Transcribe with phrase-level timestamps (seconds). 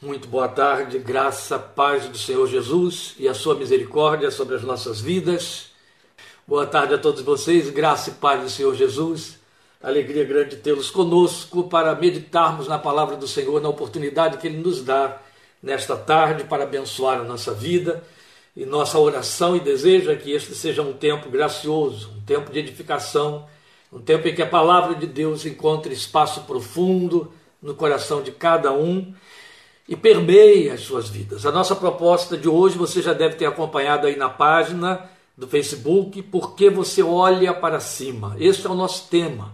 [0.00, 5.00] Muito boa tarde, graça, paz do Senhor Jesus e a sua misericórdia sobre as nossas
[5.00, 5.70] vidas.
[6.46, 9.40] Boa tarde a todos vocês, graça e paz do Senhor Jesus.
[9.82, 14.84] Alegria grande tê-los conosco para meditarmos na palavra do Senhor, na oportunidade que Ele nos
[14.84, 15.20] dá
[15.60, 18.04] nesta tarde para abençoar a nossa vida.
[18.54, 22.60] E nossa oração e desejo é que este seja um tempo gracioso, um tempo de
[22.60, 23.48] edificação,
[23.92, 28.72] um tempo em que a palavra de Deus encontre espaço profundo no coração de cada
[28.72, 29.12] um
[29.88, 31.46] e permeie as suas vidas.
[31.46, 36.20] A nossa proposta de hoje você já deve ter acompanhado aí na página do Facebook,
[36.22, 38.36] porque você olha para cima.
[38.38, 39.52] Este é o nosso tema.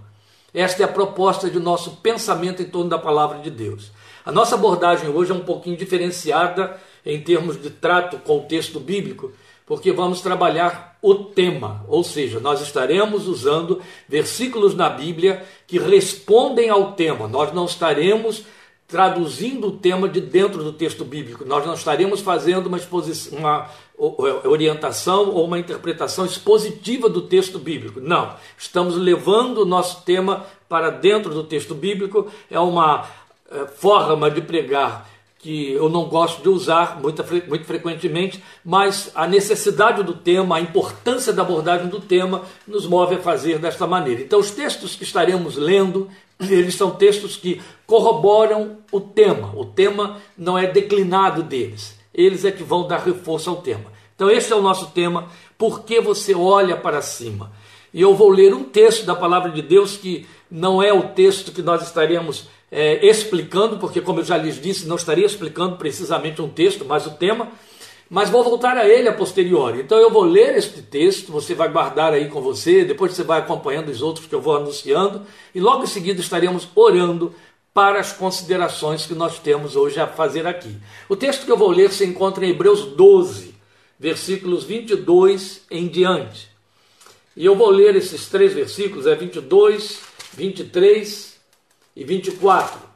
[0.53, 3.93] Esta é a proposta de nosso pensamento em torno da palavra de Deus.
[4.25, 8.81] A nossa abordagem hoje é um pouquinho diferenciada em termos de trato com o texto
[8.81, 9.33] bíblico,
[9.67, 16.71] porque vamos trabalhar o tema, ou seja, nós estaremos usando versículos na Bíblia que respondem
[16.71, 17.29] ao tema.
[17.29, 18.45] Nós não estaremos
[18.87, 21.45] traduzindo o tema de dentro do texto bíblico.
[21.45, 22.79] Nós não estaremos fazendo uma,
[23.33, 23.69] uma
[24.49, 28.01] orientação ou uma interpretação expositiva do texto bíblico.
[28.01, 28.35] Não.
[28.59, 32.31] Estamos levando o nosso tema para dentro do texto bíblico.
[32.51, 33.07] É uma
[33.51, 35.09] é, forma de pregar
[35.45, 40.61] que eu não gosto de usar muito, muito frequentemente, mas a necessidade do tema, a
[40.61, 44.23] importância da abordagem do tema, nos move a fazer desta maneira.
[44.23, 46.09] Então, os textos que estaremos lendo,
[46.41, 49.53] eles são textos que corroboram o tema.
[49.57, 51.99] O tema não é declinado deles.
[52.13, 53.93] Eles é que vão dar reforço ao tema.
[54.15, 55.29] Então, este é o nosso tema.
[55.59, 57.53] Por que você olha para cima?
[57.93, 61.53] E eu vou ler um texto da palavra de Deus que não é o texto
[61.53, 66.43] que nós estaremos é, explicando, porque, como eu já lhes disse, não estaria explicando precisamente
[66.43, 67.49] um texto, mas o tema,
[68.15, 69.81] mas vou voltar a ele a posteriori.
[69.81, 73.41] Então eu vou ler este texto, você vai guardar aí com você, depois você vai
[73.41, 77.35] acompanhando os outros que eu vou anunciando, e logo em seguida estaremos orando
[77.75, 80.77] para as considerações que nós temos hoje a fazer aqui.
[81.09, 83.53] O texto que eu vou ler se encontra em Hebreus 12,
[83.99, 86.49] versículos 22 em diante.
[87.37, 89.99] E eu vou ler esses três versículos, é 22,
[90.35, 91.35] 23
[91.97, 92.94] e 24.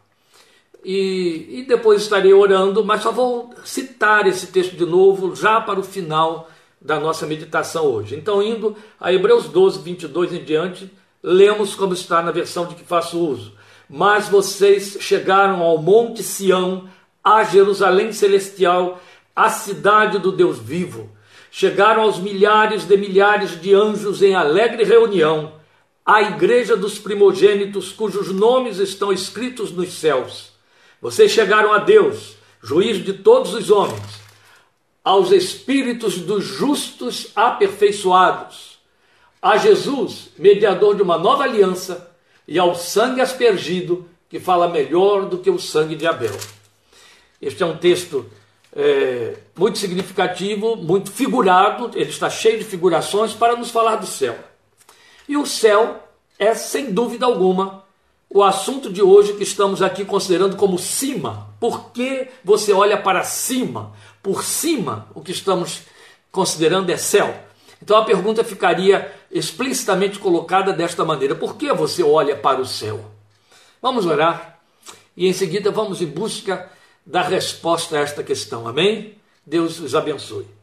[0.91, 5.79] E, e depois estarei orando, mas só vou citar esse texto de novo já para
[5.79, 6.49] o final
[6.81, 8.17] da nossa meditação hoje.
[8.17, 10.91] Então, indo a Hebreus 12, 22 em diante,
[11.23, 13.53] lemos como está na versão de que faço uso.
[13.87, 16.89] Mas vocês chegaram ao Monte Sião,
[17.23, 18.99] a Jerusalém Celestial,
[19.37, 21.11] a cidade do Deus vivo.
[21.51, 25.53] Chegaram aos milhares de milhares de anjos em alegre reunião
[26.09, 30.48] a igreja dos primogênitos cujos nomes estão escritos nos céus.
[31.01, 34.21] Vocês chegaram a Deus, juiz de todos os homens,
[35.05, 38.79] aos espíritos dos justos aperfeiçoados,
[39.41, 42.11] a Jesus, mediador de uma nova aliança,
[42.47, 46.37] e ao sangue aspergido, que fala melhor do que o sangue de Abel.
[47.41, 48.27] Este é um texto
[48.75, 54.37] é, muito significativo, muito figurado, ele está cheio de figurações para nos falar do céu.
[55.29, 57.85] E o céu é, sem dúvida alguma,
[58.31, 61.49] o assunto de hoje que estamos aqui considerando como cima.
[61.59, 63.93] Por que você olha para cima?
[64.23, 65.83] Por cima, o que estamos
[66.31, 67.35] considerando é céu.
[67.83, 73.05] Então a pergunta ficaria explicitamente colocada desta maneira: por que você olha para o céu?
[73.81, 74.59] Vamos orar
[75.17, 76.71] e em seguida vamos em busca
[77.07, 78.69] da resposta a esta questão.
[78.69, 79.15] Amém?
[79.47, 80.58] Deus os abençoe.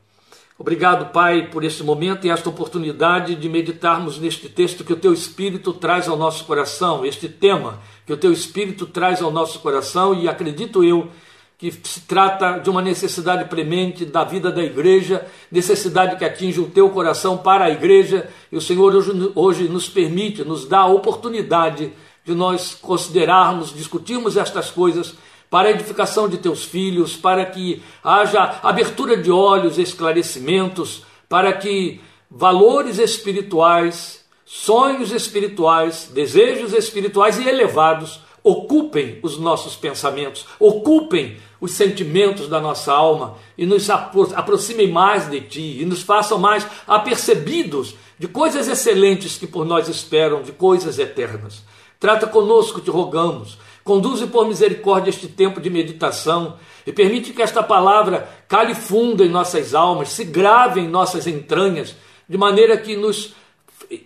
[0.57, 5.11] Obrigado, Pai, por este momento e esta oportunidade de meditarmos neste texto que o Teu
[5.11, 10.15] Espírito traz ao nosso coração, este tema que o Teu Espírito traz ao nosso coração,
[10.15, 11.09] e acredito eu
[11.57, 16.69] que se trata de uma necessidade premente da vida da igreja, necessidade que atinge o
[16.69, 20.87] Teu coração para a igreja, e o Senhor hoje, hoje nos permite, nos dá a
[20.87, 21.91] oportunidade
[22.23, 25.15] de nós considerarmos, discutirmos estas coisas
[25.55, 32.01] para a edificação de teus filhos, para que haja abertura de olhos, esclarecimentos, para que
[32.29, 42.49] valores espirituais, sonhos espirituais, desejos espirituais e elevados ocupem os nossos pensamentos, ocupem os sentimentos
[42.49, 48.27] da nossa alma e nos aproximem mais de Ti e nos façam mais apercebidos de
[48.27, 51.63] coisas excelentes que por nós esperam, de coisas eternas.
[51.97, 56.55] Trata conosco, te rogamos, Conduze por misericórdia este tempo de meditação
[56.87, 61.95] e permite que esta palavra cale fundo em nossas almas, se grave em nossas entranhas,
[62.27, 63.35] de maneira que nos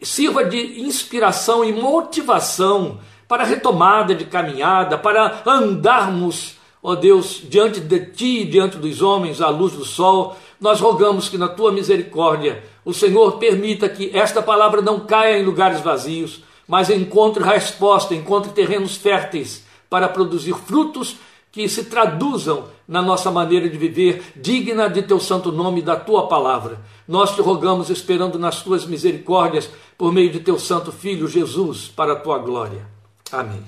[0.02, 8.06] sirva de inspiração e motivação para retomada de caminhada, para andarmos, ó Deus, diante de
[8.08, 10.36] Ti e diante dos homens, à luz do sol.
[10.60, 15.46] Nós rogamos que na Tua misericórdia o Senhor permita que esta palavra não caia em
[15.46, 21.18] lugares vazios, mas encontre resposta, encontre terrenos férteis para produzir frutos
[21.52, 25.96] que se traduzam na nossa maneira de viver, digna de teu santo nome e da
[25.96, 26.80] tua palavra.
[27.08, 32.14] Nós te rogamos, esperando nas tuas misericórdias, por meio de teu santo filho Jesus, para
[32.14, 32.86] a tua glória.
[33.32, 33.64] Amém.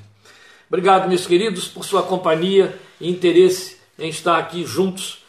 [0.68, 5.24] Obrigado, meus queridos, por sua companhia e interesse em estar aqui juntos,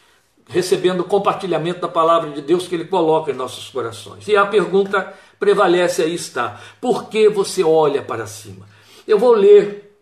[0.47, 4.27] recebendo o compartilhamento da palavra de Deus que Ele coloca em nossos corações.
[4.27, 8.67] E a pergunta prevalece aí está: por que você olha para cima?
[9.07, 9.92] Eu vou ler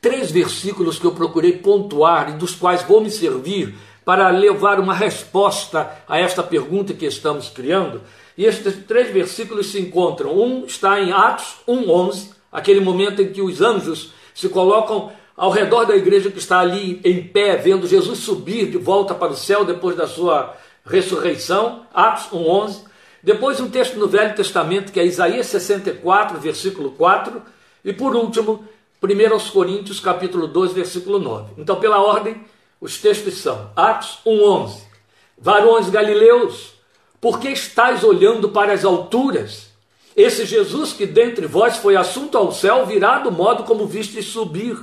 [0.00, 3.74] três versículos que eu procurei pontuar e dos quais vou me servir
[4.04, 8.00] para levar uma resposta a esta pergunta que estamos criando.
[8.36, 10.32] E estes três versículos se encontram.
[10.32, 15.84] Um está em Atos 1:11, aquele momento em que os anjos se colocam ao redor
[15.84, 19.64] da igreja que está ali em pé, vendo Jesus subir de volta para o céu
[19.64, 20.56] depois da sua
[20.86, 21.82] ressurreição.
[21.92, 22.84] Atos 1:11.
[23.22, 27.42] Depois um texto no Velho Testamento que é Isaías 64, versículo 4,
[27.84, 28.64] e por último,
[29.02, 31.54] 1 Coríntios capítulo 2, versículo 9.
[31.58, 32.42] Então, pela ordem,
[32.80, 34.82] os textos são Atos 1,11.
[35.38, 36.74] Varões galileus,
[37.20, 39.68] por que estáis olhando para as alturas?
[40.16, 44.76] Esse Jesus que dentre vós foi assunto ao céu virá do modo como vistes subir.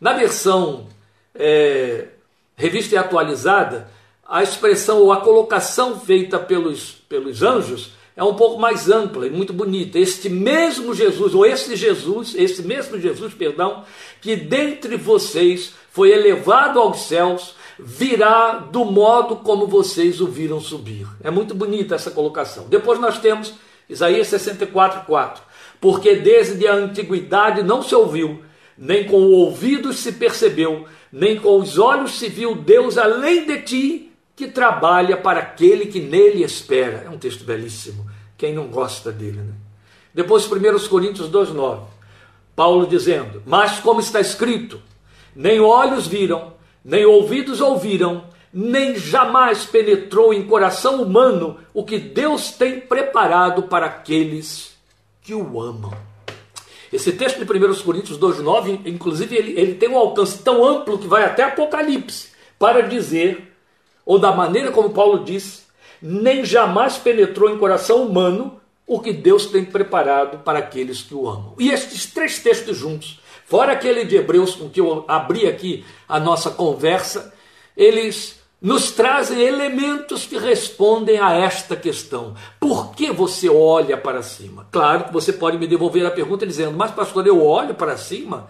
[0.00, 0.86] Na versão
[1.34, 2.08] é,
[2.56, 3.88] revista e atualizada,
[4.26, 9.30] a expressão ou a colocação feita pelos, pelos anjos é um pouco mais ampla e
[9.30, 9.98] muito bonita.
[9.98, 13.84] Este mesmo Jesus, ou esse Jesus, esse mesmo Jesus, perdão,
[14.20, 21.06] que dentre vocês foi elevado aos céus, virá do modo como vocês o viram subir.
[21.22, 22.66] É muito bonita essa colocação.
[22.68, 23.54] Depois nós temos
[23.88, 25.42] Isaías 64, 4.
[25.80, 28.42] Porque desde a antiguidade não se ouviu,
[28.78, 33.62] nem com o ouvido se percebeu, nem com os olhos se viu Deus além de
[33.62, 37.04] ti, que trabalha para aquele que nele espera.
[37.06, 38.03] É um texto belíssimo.
[38.36, 39.54] Quem não gosta dele, né?
[40.12, 41.80] Depois, 1 Coríntios 2,9.
[42.54, 44.80] Paulo dizendo: Mas como está escrito,
[45.34, 46.52] nem olhos viram,
[46.84, 53.86] nem ouvidos ouviram, nem jamais penetrou em coração humano o que Deus tem preparado para
[53.86, 54.76] aqueles
[55.20, 55.92] que o amam.
[56.92, 61.08] Esse texto de 1 Coríntios 2,9, inclusive, ele, ele tem um alcance tão amplo que
[61.08, 63.52] vai até Apocalipse, para dizer
[64.06, 65.63] ou da maneira como Paulo disse,
[66.00, 71.28] nem jamais penetrou em coração humano o que Deus tem preparado para aqueles que o
[71.28, 71.54] amam.
[71.58, 76.20] E estes três textos juntos, fora aquele de Hebreus com que eu abri aqui a
[76.20, 77.32] nossa conversa,
[77.76, 82.34] eles nos trazem elementos que respondem a esta questão.
[82.58, 84.66] Por que você olha para cima?
[84.70, 88.48] Claro que você pode me devolver a pergunta dizendo, mas pastor, eu olho para cima?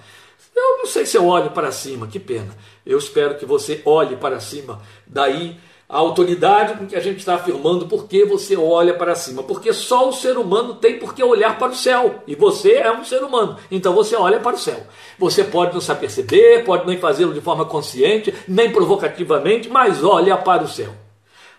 [0.54, 2.56] Eu não sei se eu olho para cima, que pena.
[2.86, 4.80] Eu espero que você olhe para cima.
[5.04, 5.58] Daí
[5.88, 9.42] a autoridade com que a gente está afirmando por que você olha para cima.
[9.42, 12.22] Porque só o ser humano tem por que olhar para o céu.
[12.26, 13.58] E você é um ser humano.
[13.70, 14.80] Então você olha para o céu.
[15.18, 20.36] Você pode não se aperceber, pode nem fazê-lo de forma consciente, nem provocativamente, mas olha
[20.36, 20.90] para o céu.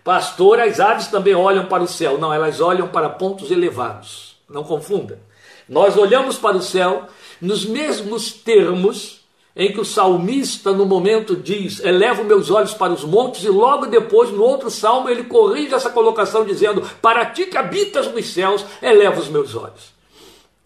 [0.04, 2.18] Pastor, as aves também olham para o céu.
[2.18, 4.38] Não, elas olham para pontos elevados.
[4.50, 5.19] Não confunda.
[5.68, 7.07] Nós olhamos para o céu
[7.42, 9.25] nos mesmos termos
[9.56, 13.86] em que o salmista, no momento, diz: Elevo meus olhos para os montes, e logo
[13.86, 18.66] depois, no outro salmo, ele corrige essa colocação, dizendo: Para ti que habitas nos céus,
[18.81, 19.96] eleva os meus olhos.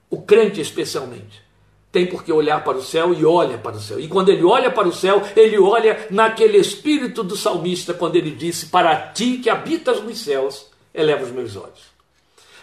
[0.10, 1.44] O crente, especialmente,
[1.92, 4.00] tem por que olhar para o céu e olha para o céu.
[4.00, 8.32] E quando ele olha para o céu, ele olha naquele espírito do salmista, quando ele
[8.32, 11.90] disse: Para ti que habitas nos céus, eleva os meus olhos.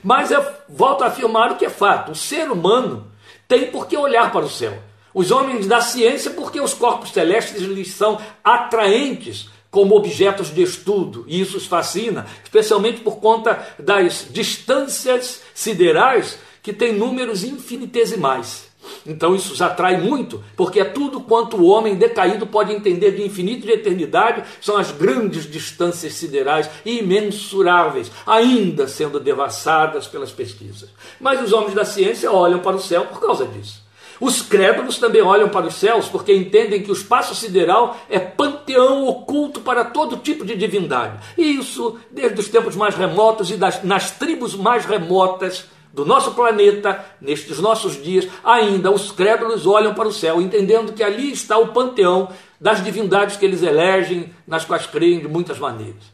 [0.02, 3.06] Mas eu volto a afirmar o que é fato: o ser humano
[3.46, 4.76] tem por que olhar para o céu.
[5.18, 11.24] Os homens da ciência, porque os corpos celestes lhes são atraentes como objetos de estudo,
[11.26, 18.66] e isso os fascina, especialmente por conta das distâncias siderais que têm números infinitesimais.
[19.06, 23.22] Então isso os atrai muito, porque é tudo quanto o homem decaído pode entender de
[23.22, 30.30] infinito e de eternidade, são as grandes distâncias siderais e imensuráveis, ainda sendo devassadas pelas
[30.30, 30.90] pesquisas.
[31.18, 33.85] Mas os homens da ciência olham para o céu por causa disso.
[34.20, 39.06] Os crédulos também olham para os céus porque entendem que o espaço sideral é panteão
[39.06, 41.18] oculto para todo tipo de divindade.
[41.36, 46.32] E isso desde os tempos mais remotos e das, nas tribos mais remotas do nosso
[46.32, 51.56] planeta, nestes nossos dias, ainda os crédulos olham para o céu, entendendo que ali está
[51.56, 52.28] o panteão
[52.60, 56.12] das divindades que eles elegem, nas quais creem de muitas maneiras.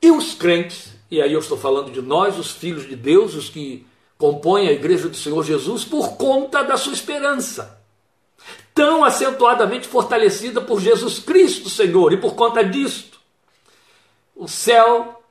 [0.00, 3.50] E os crentes, e aí eu estou falando de nós, os filhos de Deus, os
[3.50, 3.86] que
[4.18, 7.78] compõem a igreja do Senhor Jesus, por conta da sua esperança,
[8.74, 13.18] tão acentuadamente fortalecida por Jesus Cristo, Senhor, e por conta disto,
[14.34, 15.22] o céu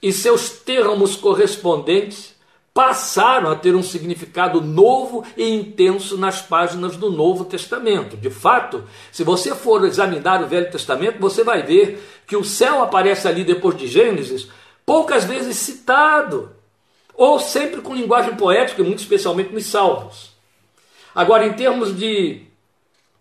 [0.00, 2.32] e seus termos correspondentes
[2.74, 8.16] passaram a ter um significado novo e intenso nas páginas do Novo Testamento.
[8.16, 12.82] De fato, se você for examinar o Velho Testamento, você vai ver que o céu
[12.82, 14.48] aparece ali depois de Gênesis,
[14.86, 16.50] poucas vezes citado,
[17.14, 20.32] ou sempre com linguagem poética, muito especialmente nos Salmos.
[21.14, 22.42] Agora, em termos de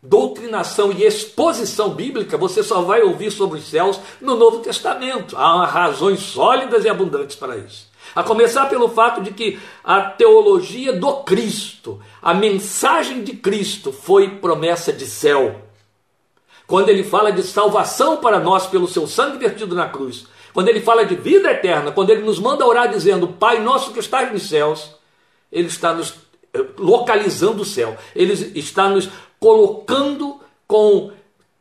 [0.02, 5.38] doutrinação e exposição bíblica, você só vai ouvir sobre os céus no Novo Testamento.
[5.38, 7.92] Há razões sólidas e abundantes para isso.
[8.16, 14.38] A começar pelo fato de que a teologia do Cristo, a mensagem de Cristo foi
[14.38, 15.62] promessa de céu.
[16.66, 20.82] Quando ele fala de salvação para nós pelo seu sangue vertido na cruz, quando ele
[20.82, 24.48] fala de vida eterna, quando ele nos manda orar dizendo Pai nosso que estás nos
[24.50, 24.96] céus,
[25.52, 26.16] ele está nos
[26.54, 31.12] eh, localizando o céu, ele está nos colocando com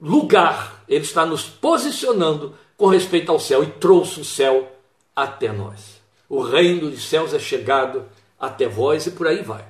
[0.00, 4.70] lugar, ele está nos posicionando com respeito ao céu e trouxe o céu
[5.14, 6.00] até nós.
[6.28, 8.04] O reino dos céus é chegado
[8.38, 9.64] até vós e por aí vai.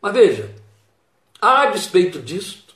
[0.00, 0.54] Mas veja,
[1.40, 2.74] a despeito disto,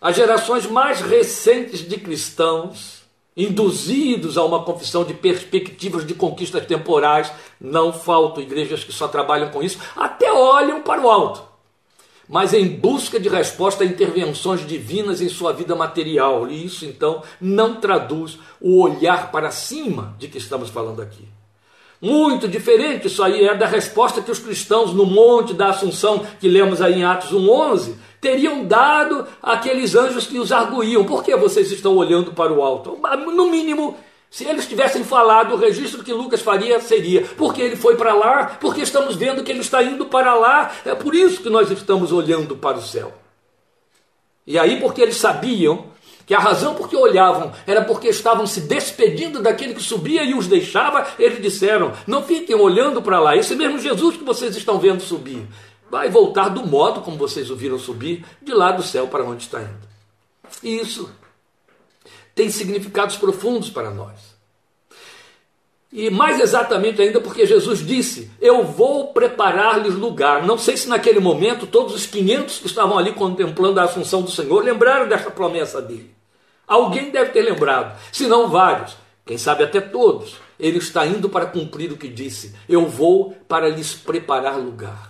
[0.00, 3.02] as gerações mais recentes de cristãos,
[3.38, 9.50] induzidos a uma confissão de perspectivas de conquistas temporais, não faltam igrejas que só trabalham
[9.50, 11.44] com isso, até olham para o alto,
[12.28, 16.50] mas em busca de resposta a intervenções divinas em sua vida material.
[16.50, 21.26] E isso então não traduz o olhar para cima de que estamos falando aqui.
[22.00, 26.48] Muito diferente isso aí é da resposta que os cristãos no Monte da Assunção, que
[26.48, 31.04] lemos aí em Atos 1,11, teriam dado àqueles anjos que os arguíam.
[31.04, 32.98] Por que vocês estão olhando para o alto?
[33.32, 33.96] No mínimo,
[34.30, 38.58] se eles tivessem falado, o registro que Lucas faria seria: porque ele foi para lá,
[38.60, 42.12] porque estamos vendo que ele está indo para lá, é por isso que nós estamos
[42.12, 43.12] olhando para o céu.
[44.46, 45.86] E aí, porque eles sabiam
[46.26, 50.34] que a razão por que olhavam era porque estavam se despedindo daquele que subia e
[50.34, 54.78] os deixava, eles disseram: Não fiquem olhando para lá, esse mesmo Jesus que vocês estão
[54.78, 55.46] vendo subir
[55.90, 59.44] vai voltar do modo como vocês o viram subir, de lá do céu para onde
[59.44, 59.88] está indo.
[60.62, 61.10] E isso
[62.34, 64.38] tem significados profundos para nós.
[65.90, 70.44] E mais exatamente ainda porque Jesus disse: Eu vou preparar-lhes lugar.
[70.46, 74.30] Não sei se naquele momento todos os 500 que estavam ali contemplando a assunção do
[74.30, 76.14] Senhor lembraram dessa promessa dele.
[76.66, 80.36] Alguém deve ter lembrado, se não vários, quem sabe até todos.
[80.60, 85.07] Ele está indo para cumprir o que disse: Eu vou para lhes preparar lugar.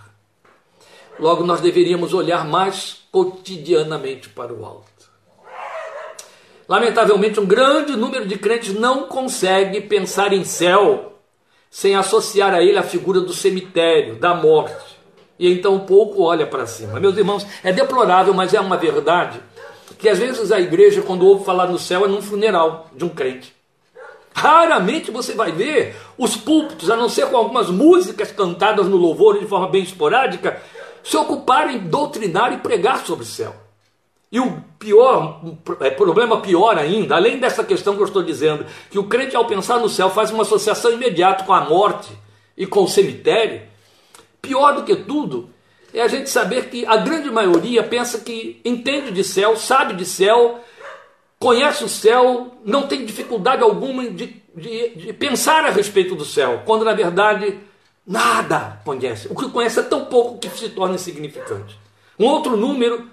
[1.19, 4.87] Logo, nós deveríamos olhar mais cotidianamente para o alto.
[6.67, 11.13] Lamentavelmente, um grande número de crentes não consegue pensar em céu
[11.69, 14.97] sem associar a ele a figura do cemitério, da morte.
[15.37, 16.99] E então pouco olha para cima.
[16.99, 19.39] Meus irmãos, é deplorável, mas é uma verdade
[19.97, 23.09] que às vezes a igreja, quando ouve falar no céu, é num funeral de um
[23.09, 23.53] crente.
[24.33, 29.37] Raramente você vai ver os púlpitos, a não ser com algumas músicas cantadas no louvor
[29.37, 30.61] de forma bem esporádica,
[31.03, 33.55] se ocuparem em doutrinar e pregar sobre o céu.
[34.31, 35.41] E o pior,
[35.79, 39.45] é, problema pior ainda, além dessa questão que eu estou dizendo, que o crente ao
[39.45, 42.11] pensar no céu faz uma associação imediata com a morte
[42.55, 43.61] e com o cemitério,
[44.39, 45.49] pior do que tudo,
[45.93, 50.05] é a gente saber que a grande maioria pensa que entende de céu, sabe de
[50.05, 50.59] céu,
[51.39, 56.61] conhece o céu, não tem dificuldade alguma de, de, de pensar a respeito do céu,
[56.65, 57.57] quando na verdade
[58.09, 59.27] nada conhece.
[59.29, 61.77] O que conhece é tão pouco que se torna insignificante.
[62.17, 63.07] Um outro número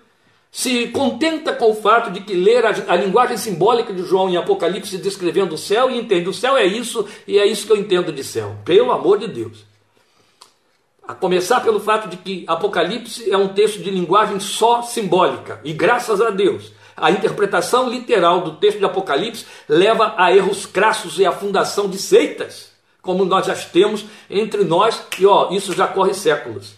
[0.50, 4.38] se contenta com o fato de que ler a, a, linguagem simbólica de João em
[4.38, 7.76] Apocalipse descrevendo o céu e entende o céu é isso e é isso que eu
[7.76, 8.56] entendo de céu.
[8.64, 9.66] Pelo amor de Deus.
[11.06, 15.72] A começar pelo fato de que Apocalipse é um texto de linguagem só simbólica, e
[15.72, 21.26] graças a Deus, a interpretação literal do texto de Apocalipse leva a erros crassos e
[21.26, 22.75] a fundação de seitas,
[23.06, 26.74] como nós já temos entre nós, e ó, isso já corre séculos.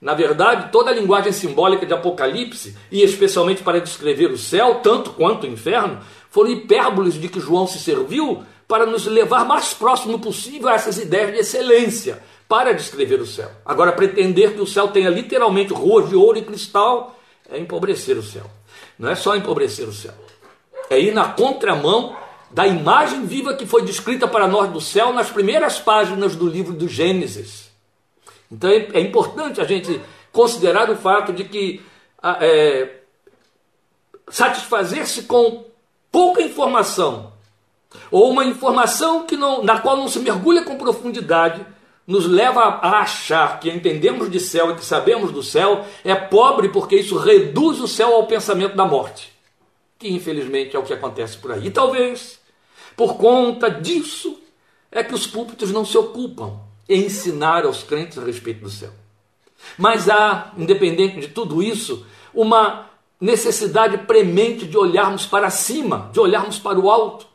[0.00, 5.10] Na verdade, toda a linguagem simbólica de Apocalipse, e especialmente para descrever o céu, tanto
[5.10, 10.18] quanto o inferno, foram hipérboles de que João se serviu para nos levar mais próximo
[10.18, 13.50] possível a essas ideias de excelência, para descrever o céu.
[13.64, 17.16] Agora, pretender que o céu tenha literalmente ruas de ouro e cristal
[17.50, 18.44] é empobrecer o céu.
[18.98, 20.14] Não é só empobrecer o céu,
[20.90, 22.16] é ir na contramão
[22.50, 26.72] da imagem viva que foi descrita para nós do céu nas primeiras páginas do livro
[26.72, 27.70] do Gênesis.
[28.50, 30.00] Então é, é importante a gente
[30.32, 31.82] considerar o fato de que
[32.22, 32.96] é,
[34.28, 35.64] satisfazer-se com
[36.10, 37.32] pouca informação
[38.10, 41.64] ou uma informação que não, na qual não se mergulha com profundidade
[42.06, 46.70] nos leva a achar que entendemos de céu e que sabemos do céu é pobre
[46.70, 49.30] porque isso reduz o céu ao pensamento da morte,
[49.98, 51.66] que infelizmente é o que acontece por aí.
[51.66, 52.37] E talvez
[52.98, 54.40] por conta disso
[54.90, 58.90] é que os púlpitos não se ocupam ensinar aos crentes a respeito do céu.
[59.78, 62.90] Mas há, independente de tudo isso, uma
[63.20, 67.28] necessidade premente de olharmos para cima, de olharmos para o alto.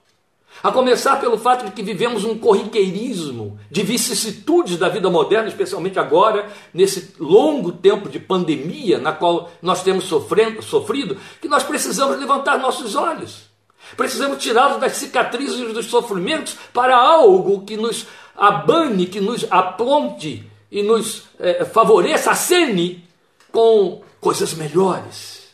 [0.62, 5.98] A começar pelo fato de que vivemos um corriqueirismo de vicissitudes da vida moderna, especialmente
[5.98, 12.20] agora, nesse longo tempo de pandemia na qual nós temos sofrendo, sofrido, que nós precisamos
[12.20, 13.53] levantar nossos olhos.
[13.96, 20.82] Precisamos tirá-los das cicatrizes dos sofrimentos para algo que nos abane, que nos aponte e
[20.82, 23.08] nos é, favoreça, acene
[23.52, 25.50] com coisas melhores,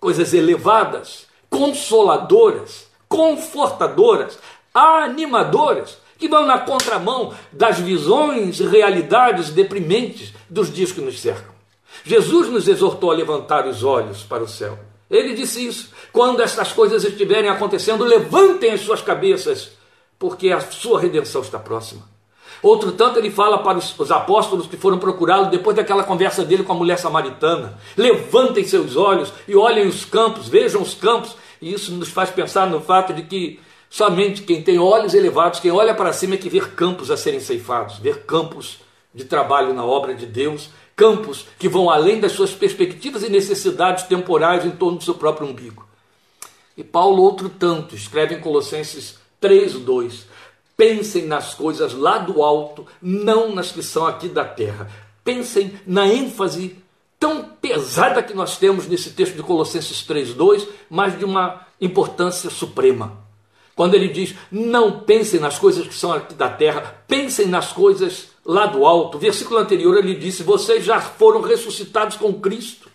[0.00, 4.38] coisas elevadas, consoladoras, confortadoras,
[4.72, 11.54] animadoras, que vão na contramão das visões e realidades deprimentes dos dias que nos cercam.
[12.04, 14.78] Jesus nos exortou a levantar os olhos para o céu.
[15.10, 15.90] Ele disse isso.
[16.12, 19.72] Quando estas coisas estiverem acontecendo, levantem as suas cabeças,
[20.18, 22.02] porque a sua redenção está próxima.
[22.62, 26.62] Outro tanto ele fala para os, os apóstolos que foram procurá-lo depois daquela conversa dele
[26.62, 31.72] com a mulher samaritana: levantem seus olhos e olhem os campos, vejam os campos, e
[31.72, 35.94] isso nos faz pensar no fato de que somente quem tem olhos elevados, quem olha
[35.94, 38.78] para cima é que vê campos a serem ceifados, ver campos
[39.14, 44.04] de trabalho na obra de Deus, campos que vão além das suas perspectivas e necessidades
[44.04, 45.86] temporais em torno do seu próprio umbigo.
[46.76, 50.26] E Paulo, outro tanto, escreve em Colossenses 3, 2:
[50.76, 54.90] Pensem nas coisas lá do alto, não nas que são aqui da terra.
[55.22, 56.76] Pensem na ênfase
[57.18, 63.24] tão pesada que nós temos nesse texto de Colossenses 3:2, mas de uma importância suprema.
[63.74, 68.33] Quando ele diz: "Não pensem nas coisas que são aqui da terra, pensem nas coisas
[68.44, 69.18] lá do alto".
[69.18, 72.90] Versículo anterior ele disse: "Vocês já foram ressuscitados com Cristo".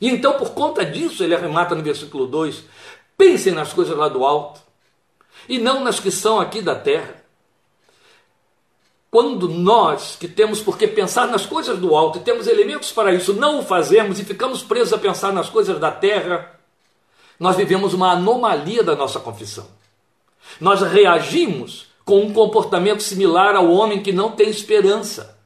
[0.00, 2.64] E então, por conta disso, ele arremata no versículo 2:
[3.16, 4.60] "Pensem nas coisas lá do alto
[5.48, 7.18] e não nas que são aqui da terra".
[9.10, 13.12] Quando nós, que temos por que pensar nas coisas do alto e temos elementos para
[13.14, 16.60] isso, não o fazemos e ficamos presos a pensar nas coisas da terra,
[17.40, 19.66] nós vivemos uma anomalia da nossa confissão.
[20.60, 25.38] Nós reagimos com um comportamento similar ao homem que não tem esperança.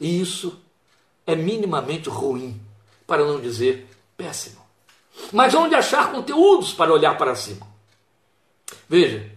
[0.00, 0.58] E isso
[1.26, 2.58] é minimamente ruim,
[3.06, 4.62] para não dizer péssimo.
[5.30, 7.66] Mas onde achar conteúdos para olhar para cima?
[8.88, 9.30] Veja,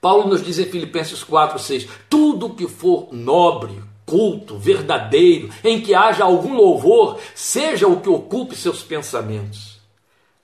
[0.00, 5.94] Paulo nos diz em Filipenses 4, 6: tudo que for nobre, culto, verdadeiro, em que
[5.94, 9.78] haja algum louvor, seja o que ocupe seus pensamentos.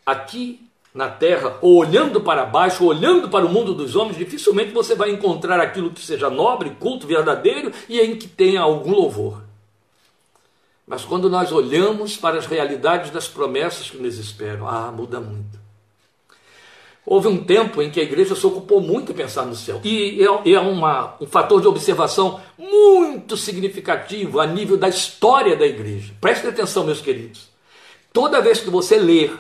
[0.06, 0.65] Aqui
[0.96, 4.94] na terra, ou olhando para baixo, ou olhando para o mundo dos homens, dificilmente você
[4.94, 9.42] vai encontrar aquilo que seja nobre, culto, verdadeiro e em que tenha algum louvor.
[10.86, 15.66] Mas quando nós olhamos para as realidades das promessas que nos esperam, ah, muda muito.
[17.04, 19.80] Houve um tempo em que a igreja se ocupou muito em pensar no céu.
[19.84, 25.66] E é, é uma, um fator de observação muito significativo a nível da história da
[25.66, 26.14] igreja.
[26.20, 27.48] Prestem atenção, meus queridos.
[28.12, 29.36] Toda vez que você ler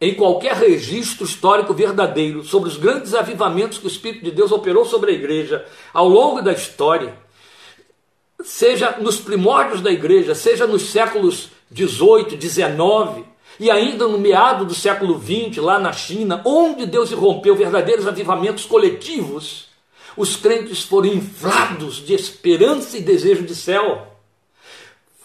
[0.00, 4.84] em qualquer registro histórico verdadeiro sobre os grandes avivamentos que o Espírito de Deus operou
[4.84, 7.16] sobre a igreja ao longo da história,
[8.44, 13.24] seja nos primórdios da igreja, seja nos séculos 18, 19,
[13.58, 18.66] e ainda no meado do século XX, lá na China, onde Deus irrompeu verdadeiros avivamentos
[18.66, 19.66] coletivos,
[20.16, 24.06] os crentes foram inflados de esperança e desejo de céu.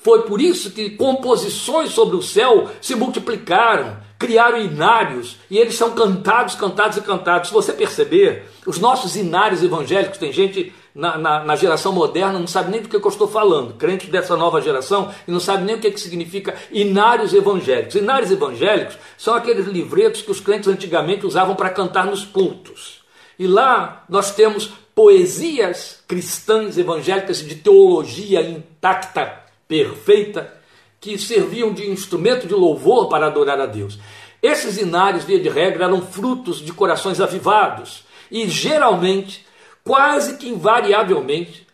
[0.02, 5.96] Foi por isso que composições sobre o céu se multiplicaram, criaram inários, e eles são
[5.96, 7.48] cantados, cantados e cantados.
[7.48, 12.46] Se você perceber, os nossos inários evangélicos, tem gente na, na, na, geração moderna não
[12.46, 15.76] sabe nem do que eu estou falando, crente dessa nova geração, e não sabe nem
[15.76, 17.96] o que, que significa inários evangélicos.
[17.96, 23.02] Inários evangélicos são aqueles livretos que os crentes antigamente usavam para cantar nos cultos.
[23.40, 29.34] E lá nós temos poesias cristãs evangélicas de teologia intacta,
[29.68, 30.61] perfeita,
[31.02, 34.00] que serviam de instrumento de louvor para adorar a Deus.
[34.42, 39.46] Esses inários, via de regra, eram frutos de corações avivados e geralmente
[39.84, 41.68] quase que invariavelmente,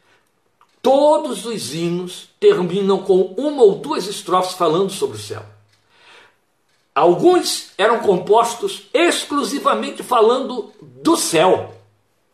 [0.81, 5.43] todos os hinos terminam com uma ou duas estrofes falando sobre o céu.
[6.95, 11.75] Alguns eram compostos exclusivamente falando do céu,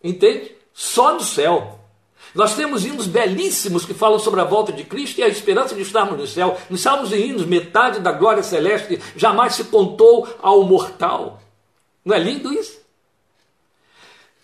[0.02, 0.56] entende?
[0.74, 1.80] Só do céu.
[2.34, 5.82] Nós temos hinos belíssimos que falam sobre a volta de Cristo e a esperança de
[5.82, 6.58] estarmos no céu.
[6.70, 11.42] Nos salmos e hinos, metade da glória celeste jamais se contou ao mortal.
[12.04, 12.82] Não é lindo isso?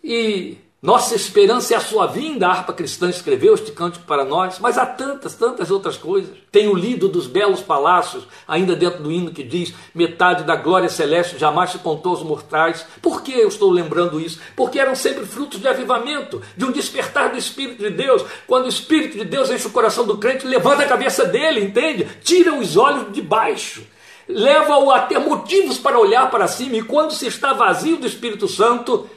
[0.04, 4.60] E Nossa esperança é a sua vinda, a harpa cristã escreveu este cântico para nós,
[4.60, 6.32] mas há tantas, tantas outras coisas.
[6.50, 11.38] Tenho lido dos belos palácios, ainda dentro do hino que diz: metade da glória celeste
[11.38, 12.86] jamais se contou aos mortais.
[13.02, 14.39] Por que eu estou lembrando isso?
[14.56, 18.24] Porque eram sempre frutos de avivamento, de um despertar do Espírito de Deus.
[18.48, 22.08] Quando o Espírito de Deus enche o coração do crente, levanta a cabeça dele, entende?
[22.24, 23.86] Tira os olhos de baixo
[24.32, 28.48] leva-o a ter motivos para olhar para cima, e quando se está vazio do Espírito
[28.48, 29.10] Santo,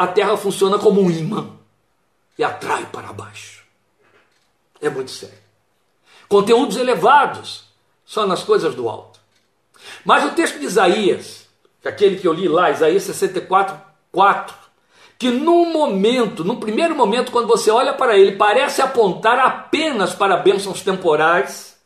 [0.00, 1.46] a terra funciona como um imã
[2.38, 3.62] e atrai para baixo.
[4.80, 5.36] É muito sério.
[6.26, 7.64] Conteúdos elevados
[8.02, 9.20] só nas coisas do alto.
[10.02, 11.46] Mas o texto de Isaías,
[11.84, 13.78] aquele que eu li lá, Isaías 64,
[14.10, 14.56] 4,
[15.18, 20.38] que num momento, num primeiro momento, quando você olha para ele, parece apontar apenas para
[20.38, 21.78] bênçãos temporais,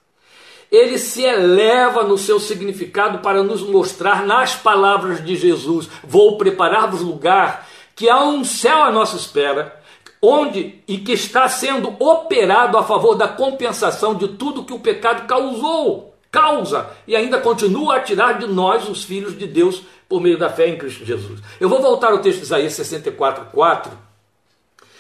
[0.71, 7.01] ele se eleva no seu significado para nos mostrar nas palavras de Jesus: Vou preparar-vos
[7.01, 9.81] lugar que há um céu à nossa espera,
[10.21, 15.27] onde e que está sendo operado a favor da compensação de tudo que o pecado
[15.27, 20.39] causou, causa e ainda continua a tirar de nós, os filhos de Deus, por meio
[20.39, 21.41] da fé em Cristo Jesus.
[21.61, 23.93] Eu vou voltar ao texto de Isaías 64, 4,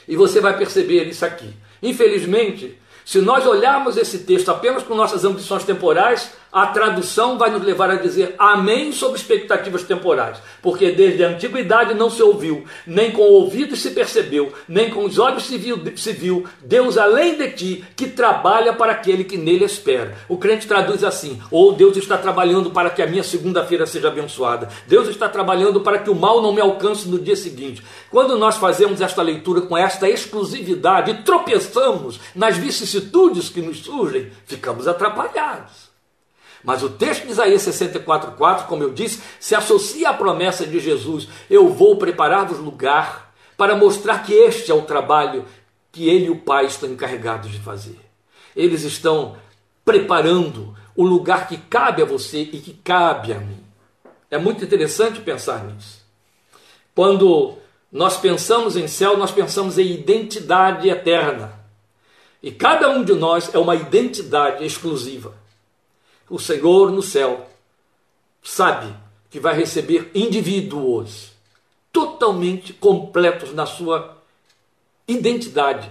[0.06, 1.52] e você vai perceber isso aqui.
[1.82, 7.64] Infelizmente, se nós olharmos esse texto apenas com nossas ambições temporais, a tradução vai nos
[7.64, 13.10] levar a dizer amém sobre expectativas temporais, porque desde a antiguidade não se ouviu, nem
[13.10, 17.50] com ouvidos se percebeu, nem com os olhos se viu, se viu Deus além de
[17.50, 20.16] ti que trabalha para aquele que nele espera.
[20.28, 24.06] O crente traduz assim: ou oh, Deus está trabalhando para que a minha segunda-feira seja
[24.06, 27.82] abençoada, Deus está trabalhando para que o mal não me alcance no dia seguinte.
[28.12, 34.30] Quando nós fazemos esta leitura com esta exclusividade e tropeçamos nas vicissitudes que nos surgem,
[34.46, 35.83] ficamos atrapalhados.
[36.64, 41.28] Mas o texto de Isaías 64,4, como eu disse, se associa à promessa de Jesus:
[41.50, 45.44] Eu vou preparar-vos lugar para mostrar que este é o trabalho
[45.92, 48.00] que ele e o Pai estão encarregados de fazer.
[48.56, 49.36] Eles estão
[49.84, 53.62] preparando o lugar que cabe a você e que cabe a mim.
[54.30, 56.02] É muito interessante pensar nisso.
[56.94, 57.58] Quando
[57.92, 61.60] nós pensamos em céu, nós pensamos em identidade eterna.
[62.42, 65.43] E cada um de nós é uma identidade exclusiva
[66.28, 67.48] o Senhor no céu
[68.42, 68.94] sabe
[69.30, 71.32] que vai receber indivíduos
[71.92, 74.16] totalmente completos na sua
[75.06, 75.90] identidade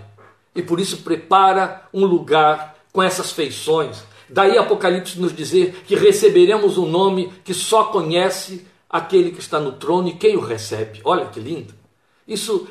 [0.56, 4.04] e por isso prepara um lugar com essas feições.
[4.30, 9.74] Daí Apocalipse nos dizer que receberemos um nome que só conhece aquele que está no
[9.74, 11.02] trono e quem o recebe.
[11.04, 11.74] Olha que lindo!
[12.28, 12.68] Isso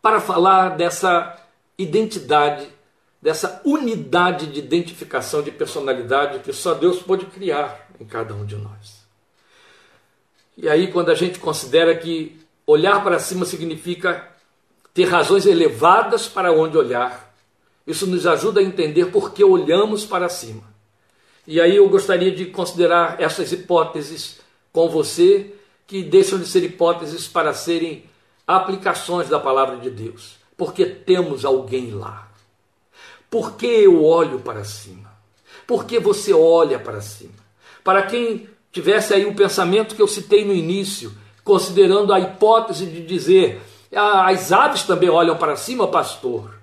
[0.00, 1.38] para falar dessa
[1.78, 2.68] identidade
[3.22, 8.56] dessa unidade de identificação de personalidade que só Deus pode criar em cada um de
[8.56, 9.02] nós.
[10.58, 14.28] E aí, quando a gente considera que olhar para cima significa
[14.92, 17.32] ter razões elevadas para onde olhar,
[17.86, 20.64] isso nos ajuda a entender por que olhamos para cima.
[21.46, 24.40] E aí eu gostaria de considerar essas hipóteses
[24.72, 25.54] com você,
[25.86, 28.04] que deixam de ser hipóteses para serem
[28.46, 32.31] aplicações da palavra de Deus, porque temos alguém lá.
[33.32, 35.10] Por que eu olho para cima?
[35.66, 37.32] Por que você olha para cima?
[37.82, 41.10] Para quem tivesse aí o pensamento que eu citei no início,
[41.42, 46.58] considerando a hipótese de dizer ah, as aves também olham para cima, pastor.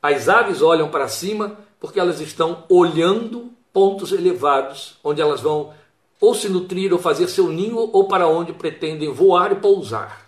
[0.00, 5.74] As aves olham para cima porque elas estão olhando pontos elevados, onde elas vão
[6.20, 10.24] ou se nutrir ou fazer seu ninho, ou para onde pretendem voar e pousar.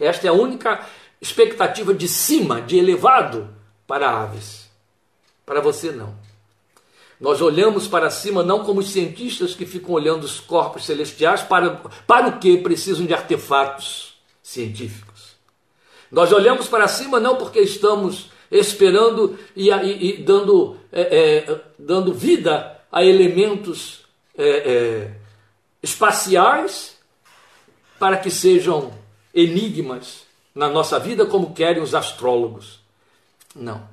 [0.00, 0.84] Esta é a única
[1.20, 3.48] expectativa de cima, de elevado,
[3.86, 4.61] para aves.
[5.44, 6.14] Para você, não.
[7.20, 11.70] Nós olhamos para cima não como os cientistas que ficam olhando os corpos celestiais para,
[12.06, 15.36] para o que precisam de artefatos científicos.
[16.10, 21.00] Nós olhamos para cima não porque estamos esperando e, e, e dando, é,
[21.46, 24.04] é, dando vida a elementos
[24.36, 25.10] é, é,
[25.82, 26.96] espaciais
[27.98, 28.92] para que sejam
[29.32, 30.24] enigmas
[30.54, 32.80] na nossa vida, como querem os astrólogos.
[33.54, 33.91] Não.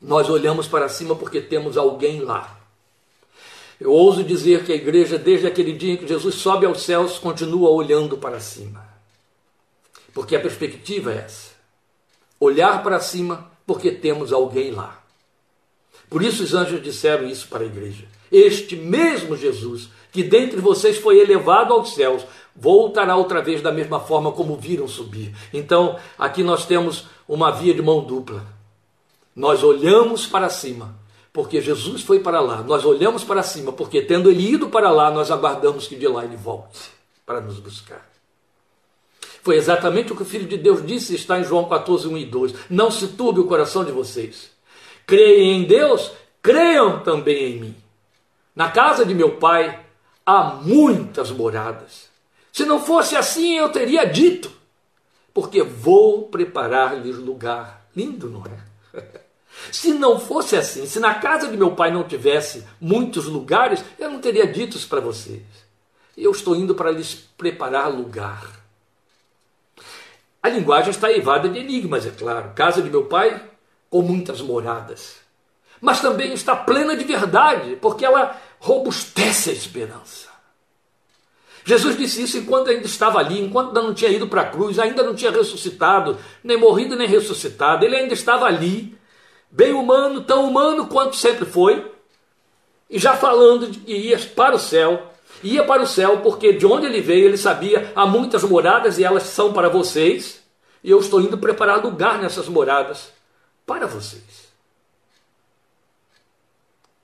[0.00, 2.58] Nós olhamos para cima porque temos alguém lá.
[3.80, 7.18] Eu ouso dizer que a igreja, desde aquele dia em que Jesus sobe aos céus,
[7.18, 8.86] continua olhando para cima.
[10.12, 11.52] Porque a perspectiva é essa:
[12.40, 15.02] olhar para cima porque temos alguém lá.
[16.10, 18.04] Por isso os anjos disseram isso para a igreja.
[18.32, 24.00] Este mesmo Jesus, que dentre vocês foi elevado aos céus, voltará outra vez da mesma
[24.00, 25.34] forma como viram subir.
[25.52, 28.57] Então, aqui nós temos uma via de mão dupla.
[29.38, 30.96] Nós olhamos para cima,
[31.32, 32.60] porque Jesus foi para lá.
[32.64, 36.24] Nós olhamos para cima, porque tendo ele ido para lá, nós aguardamos que de lá
[36.24, 36.90] ele volte
[37.24, 38.04] para nos buscar.
[39.40, 42.24] Foi exatamente o que o Filho de Deus disse, está em João 14, 1 e
[42.24, 42.54] 2.
[42.68, 44.50] Não se turbe o coração de vocês.
[45.06, 46.10] Creem em Deus,
[46.42, 47.76] creiam também em mim.
[48.56, 49.86] Na casa de meu pai
[50.26, 52.08] há muitas moradas.
[52.52, 54.50] Se não fosse assim, eu teria dito,
[55.32, 57.86] porque vou preparar-lhes lugar.
[57.94, 59.18] Lindo, não é?
[59.72, 64.10] Se não fosse assim, se na casa de meu pai não tivesse muitos lugares, eu
[64.10, 65.42] não teria dito para vocês.
[66.16, 68.58] Eu estou indo para lhes preparar lugar.
[70.42, 72.52] A linguagem está eivada de enigmas, é claro.
[72.54, 73.42] Casa de meu pai,
[73.90, 75.16] com muitas moradas.
[75.80, 80.28] Mas também está plena de verdade, porque ela robustece a esperança.
[81.64, 84.78] Jesus disse isso enquanto ainda estava ali, enquanto ainda não tinha ido para a cruz,
[84.78, 87.84] ainda não tinha ressuscitado, nem morrido nem ressuscitado.
[87.84, 88.96] Ele ainda estava ali,
[89.50, 91.90] bem humano, tão humano quanto sempre foi,
[92.90, 95.10] e já falando que ia para o céu,
[95.42, 99.04] ia para o céu porque de onde ele veio ele sabia há muitas moradas e
[99.04, 100.42] elas são para vocês,
[100.82, 103.12] e eu estou indo preparar lugar nessas moradas
[103.66, 104.48] para vocês.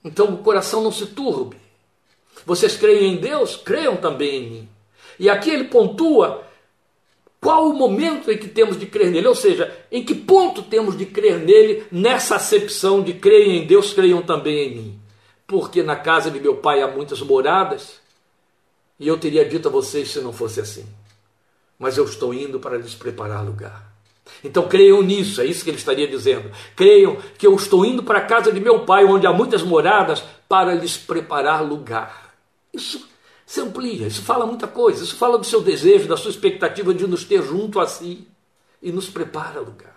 [0.05, 1.57] Então o coração não se turbe.
[2.45, 3.57] Vocês creem em Deus?
[3.57, 4.69] Creiam também em mim.
[5.19, 6.45] E aqui ele pontua
[7.45, 10.97] qual o momento em que temos de crer nele, ou seja, em que ponto temos
[10.97, 15.01] de crer nele nessa acepção de creem em Deus, creiam também em mim.
[15.47, 18.01] Porque na casa de meu pai há muitas moradas,
[18.99, 20.87] e eu teria dito a vocês se não fosse assim.
[21.79, 23.93] Mas eu estou indo para lhes preparar lugar.
[24.43, 26.51] Então creiam nisso, é isso que ele estaria dizendo.
[26.75, 30.25] Creiam que eu estou indo para a casa de meu pai, onde há muitas moradas,
[30.49, 32.35] para lhes preparar lugar.
[32.73, 33.07] Isso
[33.47, 37.07] se amplia, isso fala muita coisa, isso fala do seu desejo, da sua expectativa de
[37.07, 38.27] nos ter junto a si
[38.83, 39.95] e nos prepara lugar.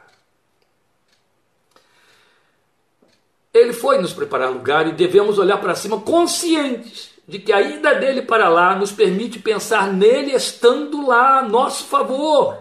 [3.54, 7.96] Ele foi nos preparar lugar e devemos olhar para cima conscientes de que a ida
[7.96, 12.58] dele para lá nos permite pensar nele estando lá a nosso favor,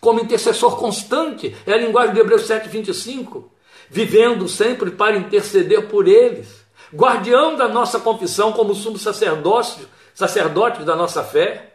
[0.00, 3.44] como intercessor constante, é a linguagem de Hebreus 7,25,
[3.88, 6.48] vivendo sempre para interceder por eles,
[6.92, 11.74] guardião da nossa confissão como sumo sacerdócio sacerdotes da nossa fé.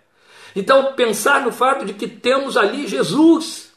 [0.55, 3.67] Então, pensar no fato de que temos ali Jesus.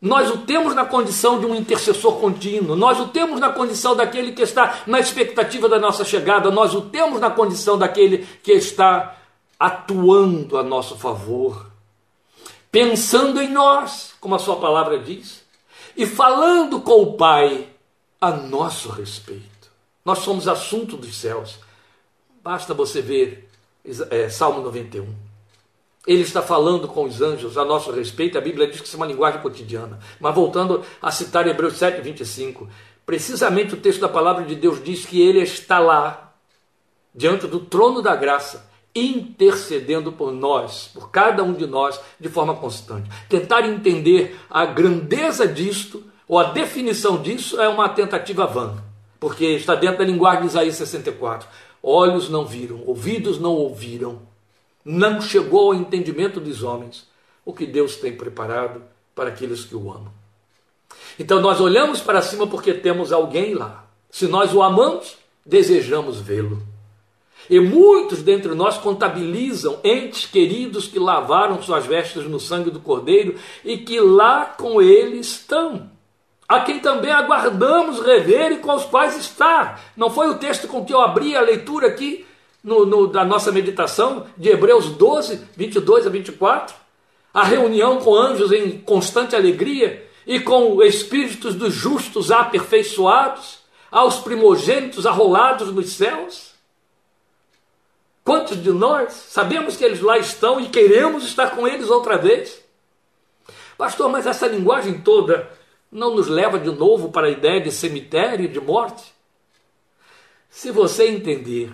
[0.00, 4.30] Nós o temos na condição de um intercessor contínuo, nós o temos na condição daquele
[4.30, 9.16] que está na expectativa da nossa chegada, nós o temos na condição daquele que está
[9.58, 11.66] atuando a nosso favor,
[12.70, 15.44] pensando em nós, como a Sua palavra diz,
[15.96, 17.66] e falando com o Pai
[18.20, 19.68] a nosso respeito.
[20.04, 21.58] Nós somos assunto dos céus.
[22.40, 23.47] Basta você ver
[24.10, 25.28] é, Salmo 91.
[26.06, 29.00] Ele está falando com os anjos a nosso respeito, a Bíblia diz que isso é
[29.00, 29.98] uma linguagem cotidiana.
[30.18, 32.68] Mas voltando a citar Hebreus 7, 25,
[33.04, 36.32] precisamente o texto da palavra de Deus diz que ele está lá,
[37.14, 42.54] diante do trono da graça, intercedendo por nós, por cada um de nós, de forma
[42.54, 43.10] constante.
[43.28, 48.82] Tentar entender a grandeza disto, ou a definição disso, é uma tentativa vã,
[49.20, 51.48] porque está dentro da linguagem de Isaías 64
[51.82, 54.20] olhos não viram, ouvidos não ouviram,
[54.84, 57.06] não chegou ao entendimento dos homens
[57.44, 58.82] o que Deus tem preparado
[59.14, 60.12] para aqueles que o amam.
[61.18, 63.86] Então nós olhamos para cima porque temos alguém lá.
[64.10, 66.62] Se nós o amamos, desejamos vê-lo.
[67.50, 73.36] E muitos dentre nós contabilizam entes queridos que lavaram suas vestes no sangue do Cordeiro
[73.64, 75.90] e que lá com ele estão
[76.48, 79.78] a quem também aguardamos rever e com os quais está.
[79.94, 82.24] Não foi o texto com que eu abri a leitura aqui
[82.64, 86.74] no, no, da nossa meditação de Hebreus 12, 22 a 24?
[87.34, 93.58] A reunião com anjos em constante alegria e com espíritos dos justos aperfeiçoados,
[93.90, 96.52] aos primogênitos arrolados nos céus?
[98.24, 102.62] Quantos de nós sabemos que eles lá estão e queremos estar com eles outra vez?
[103.76, 105.57] Pastor, mas essa linguagem toda
[105.90, 109.12] não nos leva de novo para a ideia de cemitério e de morte?
[110.50, 111.72] Se você entender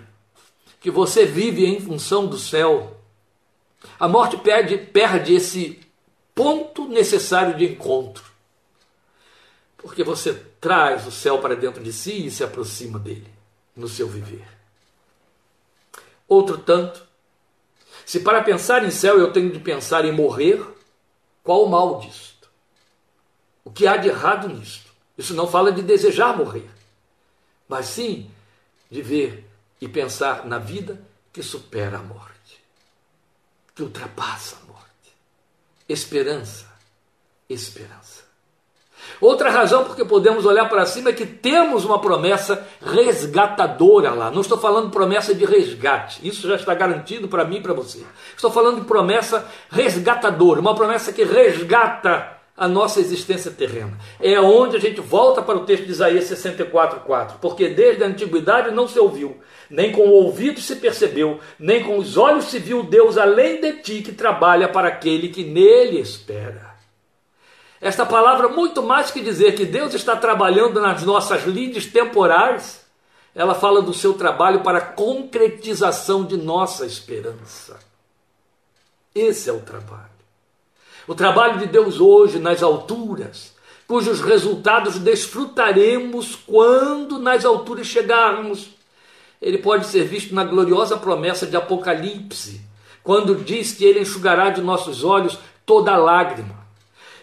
[0.79, 2.95] que você vive em função do céu,
[3.99, 5.79] a morte perde, perde esse
[6.33, 8.23] ponto necessário de encontro.
[9.77, 13.27] Porque você traz o céu para dentro de si e se aproxima dele
[13.75, 14.45] no seu viver.
[16.27, 17.03] Outro tanto,
[18.05, 20.63] se para pensar em céu eu tenho de pensar em morrer,
[21.43, 22.34] qual o mal disso?
[23.65, 24.91] O que há de errado nisto?
[25.17, 26.69] Isso não fala de desejar morrer,
[27.67, 28.29] mas sim
[28.89, 29.49] de ver
[29.81, 31.01] e pensar na vida
[31.33, 32.63] que supera a morte,
[33.73, 34.85] que ultrapassa a morte.
[35.89, 36.67] Esperança,
[37.49, 38.23] esperança.
[39.21, 44.31] Outra razão porque podemos olhar para cima é que temos uma promessa resgatadora lá.
[44.31, 48.05] Não estou falando promessa de resgate, isso já está garantido para mim e para você.
[48.35, 53.97] Estou falando de promessa resgatadora, uma promessa que resgata a nossa existência terrena.
[54.19, 58.71] É onde a gente volta para o texto de Isaías 64:4, porque desde a antiguidade
[58.71, 59.37] não se ouviu,
[59.69, 63.73] nem com o ouvido se percebeu, nem com os olhos se viu Deus além de
[63.81, 66.75] ti que trabalha para aquele que nele espera.
[67.81, 72.85] Esta palavra, muito mais que dizer que Deus está trabalhando nas nossas lides temporais,
[73.35, 77.77] ela fala do seu trabalho para a concretização de nossa esperança.
[79.13, 80.14] Esse é o trabalho.
[81.07, 83.53] O trabalho de Deus hoje nas alturas,
[83.87, 88.69] cujos resultados desfrutaremos quando nas alturas chegarmos.
[89.41, 92.61] Ele pode ser visto na gloriosa promessa de Apocalipse,
[93.03, 96.65] quando diz que ele enxugará de nossos olhos toda lágrima.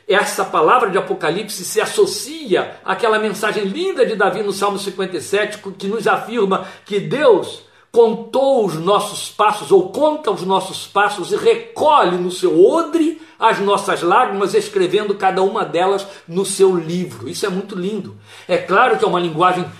[0.06, 5.88] Essa palavra de Apocalipse se associa àquela mensagem linda de Davi no Salmo 57, que
[5.88, 7.62] nos afirma que Deus
[7.92, 13.58] contou os nossos passos, ou conta os nossos passos e recolhe no seu odre as
[13.58, 17.28] nossas lágrimas, escrevendo cada uma delas no seu livro.
[17.28, 18.16] Isso é muito lindo.
[18.48, 19.70] É claro que é uma linguagem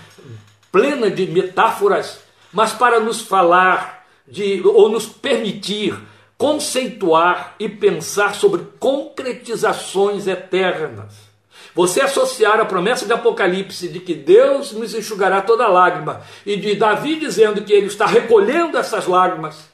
[0.71, 2.19] plena de metáforas,
[2.51, 5.97] mas para nos falar de ou nos permitir
[6.37, 11.32] conceituar e pensar sobre concretizações eternas.
[11.75, 16.75] Você associar a promessa de Apocalipse de que Deus nos enxugará toda lágrima e de
[16.75, 19.71] Davi dizendo que ele está recolhendo essas lágrimas,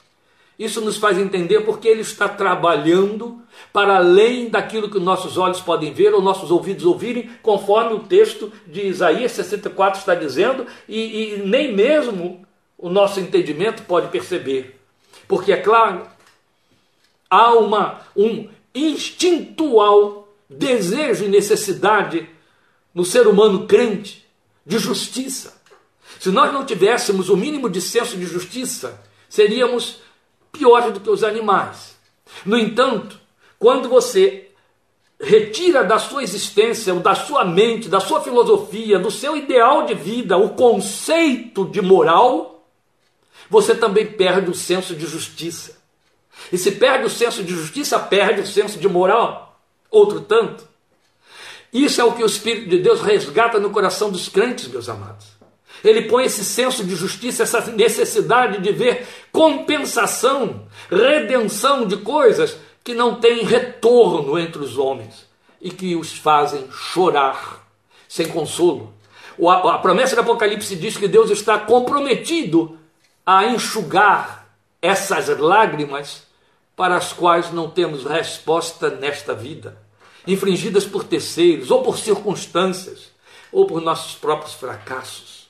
[0.57, 3.41] isso nos faz entender porque ele está trabalhando
[3.73, 8.51] para além daquilo que nossos olhos podem ver ou nossos ouvidos ouvirem, conforme o texto
[8.65, 12.45] de Isaías 64 está dizendo, e, e nem mesmo
[12.77, 14.79] o nosso entendimento pode perceber.
[15.27, 16.07] Porque, é claro,
[17.29, 22.27] há uma, um instintual desejo e necessidade
[22.93, 24.25] no ser humano crente
[24.65, 25.61] de justiça.
[26.19, 29.99] Se nós não tivéssemos o mínimo de senso de justiça, seríamos
[30.51, 31.97] piores do que os animais.
[32.43, 33.19] No entanto,
[33.59, 34.49] quando você
[35.21, 40.37] retira da sua existência, da sua mente, da sua filosofia, do seu ideal de vida,
[40.37, 42.65] o conceito de moral,
[43.49, 45.77] você também perde o senso de justiça.
[46.51, 49.48] E se perde o senso de justiça, perde o senso de moral
[49.89, 50.67] outro tanto.
[51.71, 55.27] Isso é o que o Espírito de Deus resgata no coração dos crentes, meus amados.
[55.83, 62.93] Ele põe esse senso de justiça, essa necessidade de ver compensação, redenção de coisas que
[62.93, 65.25] não têm retorno entre os homens
[65.61, 67.65] e que os fazem chorar
[68.07, 68.93] sem consolo.
[69.47, 72.77] A promessa do Apocalipse diz que Deus está comprometido
[73.25, 74.47] a enxugar
[74.81, 76.23] essas lágrimas
[76.79, 79.77] para as quais não temos resposta nesta vida,
[80.25, 83.11] infringidas por terceiros, ou por circunstâncias,
[83.51, 85.49] ou por nossos próprios fracassos.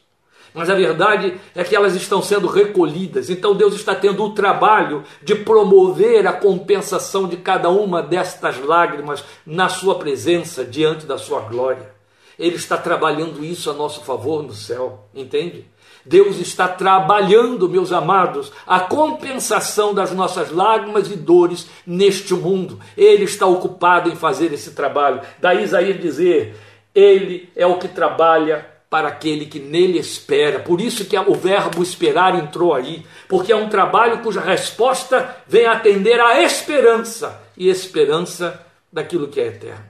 [0.56, 5.04] Mas a verdade é que elas estão sendo recolhidas, então Deus está tendo o trabalho
[5.22, 11.42] de promover a compensação de cada uma destas lágrimas na Sua presença, diante da Sua
[11.42, 11.94] glória.
[12.40, 15.68] Ele está trabalhando isso a nosso favor no céu, entende?
[16.10, 22.80] Deus está trabalhando, meus amados, a compensação das nossas lágrimas e dores neste mundo.
[22.98, 25.22] Ele está ocupado em fazer esse trabalho.
[25.40, 26.56] Daí Isaías dizer:
[26.96, 30.58] Ele é o que trabalha para aquele que nele espera.
[30.58, 35.68] Por isso que o verbo esperar entrou aí, porque é um trabalho cuja resposta vem
[35.68, 39.86] atender à esperança e esperança daquilo que é eterno.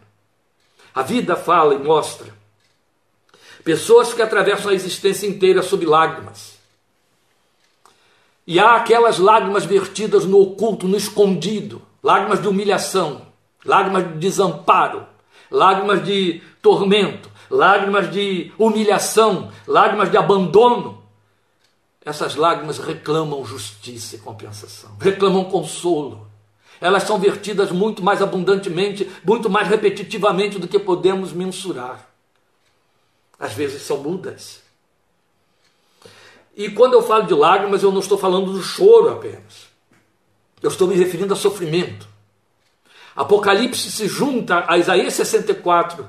[0.94, 2.39] A vida fala e mostra
[3.64, 6.58] Pessoas que atravessam a existência inteira sob lágrimas.
[8.48, 13.28] E há aquelas lágrimas vertidas no oculto, no escondido, lágrimas de humilhação,
[13.64, 15.06] lágrimas de desamparo,
[15.52, 21.04] lágrimas de tormento, lágrimas de humilhação, lágrimas de abandono.
[22.04, 26.28] Essas lágrimas reclamam justiça e compensação, reclamam consolo.
[26.82, 32.09] Elas são vertidas muito mais abundantemente, muito mais repetitivamente do que podemos mensurar
[33.40, 34.62] às vezes são mudas.
[36.56, 39.70] E quando eu falo de lágrimas, eu não estou falando do choro apenas.
[40.62, 42.08] Eu estou me referindo a sofrimento.
[43.16, 46.08] Apocalipse se junta a Isaías 64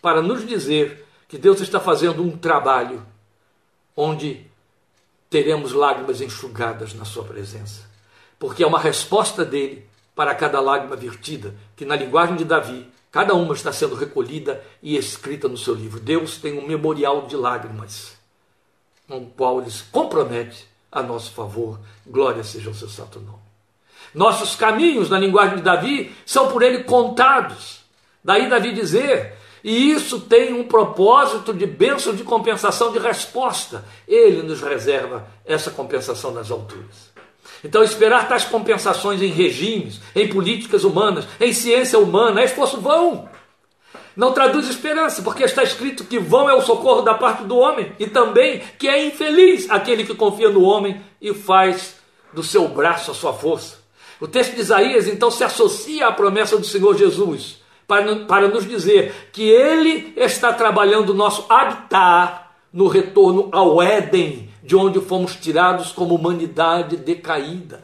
[0.00, 3.06] para nos dizer que Deus está fazendo um trabalho
[3.96, 4.46] onde
[5.30, 7.88] teremos lágrimas enxugadas na sua presença.
[8.38, 13.34] Porque é uma resposta dele para cada lágrima vertida, que na linguagem de Davi Cada
[13.34, 16.00] uma está sendo recolhida e escrita no seu livro.
[16.00, 18.16] Deus tem um memorial de lágrimas,
[19.06, 21.78] com o qual ele se compromete a nosso favor.
[22.06, 23.42] Glória seja o seu santo nome.
[24.14, 27.82] Nossos caminhos, na linguagem de Davi, são por ele contados.
[28.24, 33.84] Daí Davi dizer E isso tem um propósito de bênção de compensação de resposta.
[34.08, 37.11] Ele nos reserva essa compensação nas alturas.
[37.64, 43.28] Então, esperar tais compensações em regimes, em políticas humanas, em ciência humana, é esforço vão.
[44.16, 47.92] Não traduz esperança, porque está escrito que vão é o socorro da parte do homem,
[47.98, 51.96] e também que é infeliz aquele que confia no homem e faz
[52.32, 53.80] do seu braço a sua força.
[54.20, 58.66] O texto de Isaías então se associa à promessa do Senhor Jesus para, para nos
[58.66, 65.34] dizer que Ele está trabalhando o nosso habitar no retorno ao Éden, de onde fomos
[65.36, 67.82] tirados como humanidade decaída.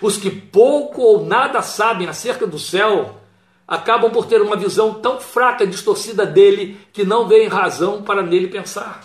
[0.00, 3.18] Os que pouco ou nada sabem acerca do céu
[3.66, 8.22] acabam por ter uma visão tão fraca e distorcida dele que não veem razão para
[8.22, 9.02] nele pensar.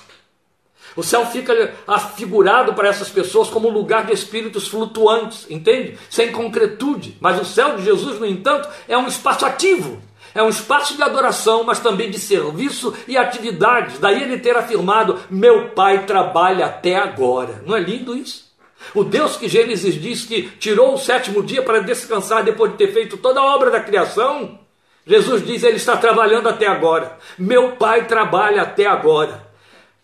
[0.95, 5.97] O céu fica afigurado para essas pessoas como um lugar de espíritos flutuantes, entende?
[6.09, 7.15] Sem concretude.
[7.22, 10.01] Mas o céu de Jesus, no entanto, é um espaço ativo.
[10.38, 13.98] É um espaço de adoração, mas também de serviço e atividades.
[13.98, 17.64] Daí ele ter afirmado: Meu pai trabalha até agora.
[17.66, 18.46] Não é lindo isso?
[18.94, 22.94] O Deus que Gênesis diz que tirou o sétimo dia para descansar depois de ter
[22.94, 24.60] feito toda a obra da criação.
[25.08, 27.18] Jesus diz: Ele está trabalhando até agora.
[27.36, 29.48] Meu pai trabalha até agora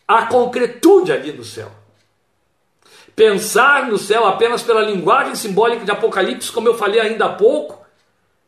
[0.07, 1.71] a concretude ali no céu.
[3.15, 7.82] Pensar no céu apenas pela linguagem simbólica de Apocalipse, como eu falei ainda há pouco,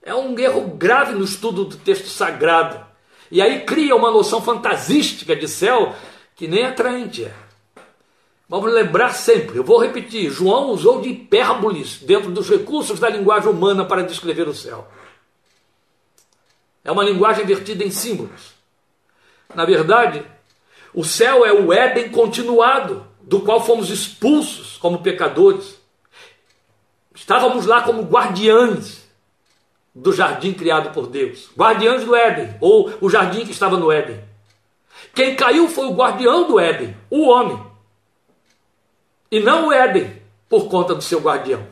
[0.05, 2.85] é um erro grave no estudo do texto sagrado.
[3.31, 5.95] E aí cria uma noção fantasística de céu
[6.35, 7.33] que nem atraente é.
[8.47, 13.49] Vamos lembrar sempre, eu vou repetir: João usou de hipérboles dentro dos recursos da linguagem
[13.49, 14.87] humana para descrever o céu.
[16.83, 18.53] É uma linguagem vertida em símbolos.
[19.55, 20.23] Na verdade,
[20.93, 25.79] o céu é o Éden continuado, do qual fomos expulsos como pecadores.
[27.15, 29.04] Estávamos lá como guardiães
[29.95, 34.19] do jardim criado por Deus, guardiães do Éden, ou o jardim que estava no Éden.
[35.13, 37.57] Quem caiu foi o guardião do Éden, o homem,
[39.31, 41.65] e não o Éden, por conta do seu guardião.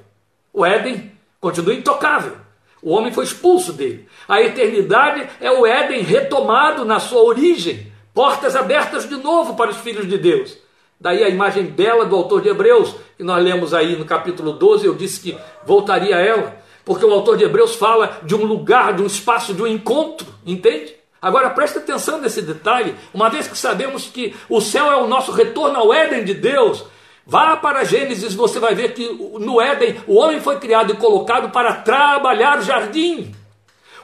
[0.54, 2.38] O Éden continua intocável.
[2.82, 4.08] O homem foi expulso dele.
[4.28, 9.78] A eternidade é o Éden retomado na sua origem, Portas abertas de novo para os
[9.78, 10.56] filhos de Deus.
[11.00, 14.86] Daí a imagem bela do autor de Hebreus, que nós lemos aí no capítulo 12,
[14.86, 16.56] eu disse que voltaria a ela,
[16.86, 20.28] porque o autor de Hebreus fala de um lugar, de um espaço, de um encontro,
[20.46, 20.96] entende?
[21.22, 25.32] Agora preste atenção nesse detalhe, uma vez que sabemos que o céu é o nosso
[25.32, 26.86] retorno ao Éden de Deus,
[27.26, 29.08] Vá para Gênesis, você vai ver que
[29.40, 33.34] no Éden o homem foi criado e colocado para trabalhar o jardim.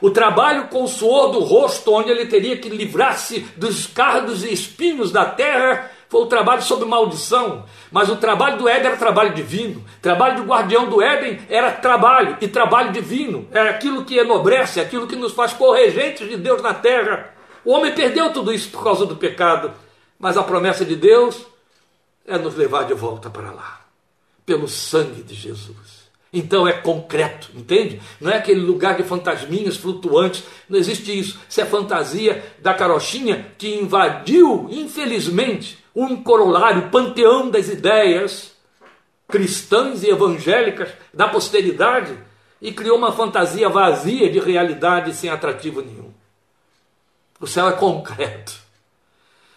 [0.00, 4.50] O trabalho com o suor do rosto, onde ele teria que livrar-se dos cardos e
[4.50, 7.64] espinhos da terra, foi o trabalho sob maldição.
[7.92, 9.80] Mas o trabalho do Éden era trabalho divino.
[9.80, 13.46] O trabalho do guardião do Éden era trabalho e trabalho divino.
[13.52, 17.32] Era aquilo que enobrece, aquilo que nos faz corregentes de Deus na terra.
[17.64, 19.72] O homem perdeu tudo isso por causa do pecado.
[20.18, 21.46] Mas a promessa de Deus
[22.26, 23.80] é nos levar de volta para lá,
[24.44, 26.10] pelo sangue de Jesus.
[26.32, 28.00] Então é concreto, entende?
[28.20, 31.38] Não é aquele lugar de fantasminhas flutuantes, não existe isso.
[31.48, 38.52] Isso é fantasia da carochinha que invadiu, infelizmente, um corolário, panteão das ideias
[39.28, 42.18] cristãs e evangélicas da posteridade
[42.60, 46.12] e criou uma fantasia vazia de realidade sem atrativo nenhum.
[47.40, 48.52] O céu é concreto.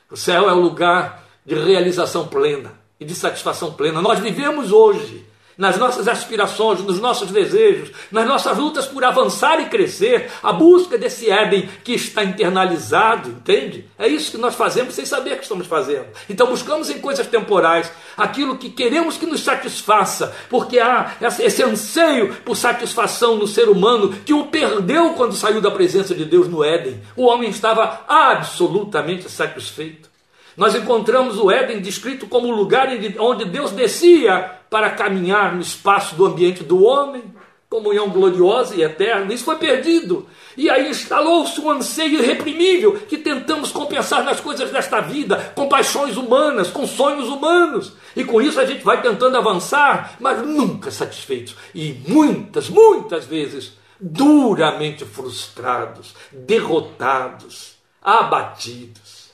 [0.09, 4.01] O céu é o lugar de realização plena e de satisfação plena.
[4.01, 5.25] Nós vivemos hoje
[5.58, 10.97] nas nossas aspirações, nos nossos desejos, nas nossas lutas por avançar e crescer, a busca
[10.97, 13.86] desse Éden que está internalizado, entende?
[13.97, 16.08] É isso que nós fazemos sem saber que estamos fazendo.
[16.30, 22.34] Então buscamos em coisas temporais aquilo que queremos que nos satisfaça, porque há esse anseio
[22.45, 26.64] por satisfação no ser humano que o perdeu quando saiu da presença de Deus no
[26.64, 27.01] Éden.
[27.16, 30.14] O homem estava absolutamente satisfeito.
[30.56, 32.88] Nós encontramos o Éden descrito como o lugar
[33.20, 37.24] onde Deus descia para caminhar no espaço do ambiente do homem,
[37.69, 39.32] comunhão gloriosa e eterna.
[39.32, 40.28] Isso foi perdido.
[40.57, 46.17] E aí instalou-se um anseio irreprimível que tentamos compensar nas coisas desta vida, com paixões
[46.17, 47.93] humanas, com sonhos humanos.
[48.15, 51.55] E com isso a gente vai tentando avançar, mas nunca satisfeitos.
[51.76, 59.30] E muitas, muitas vezes duramente frustrados, derrotados, abatidos.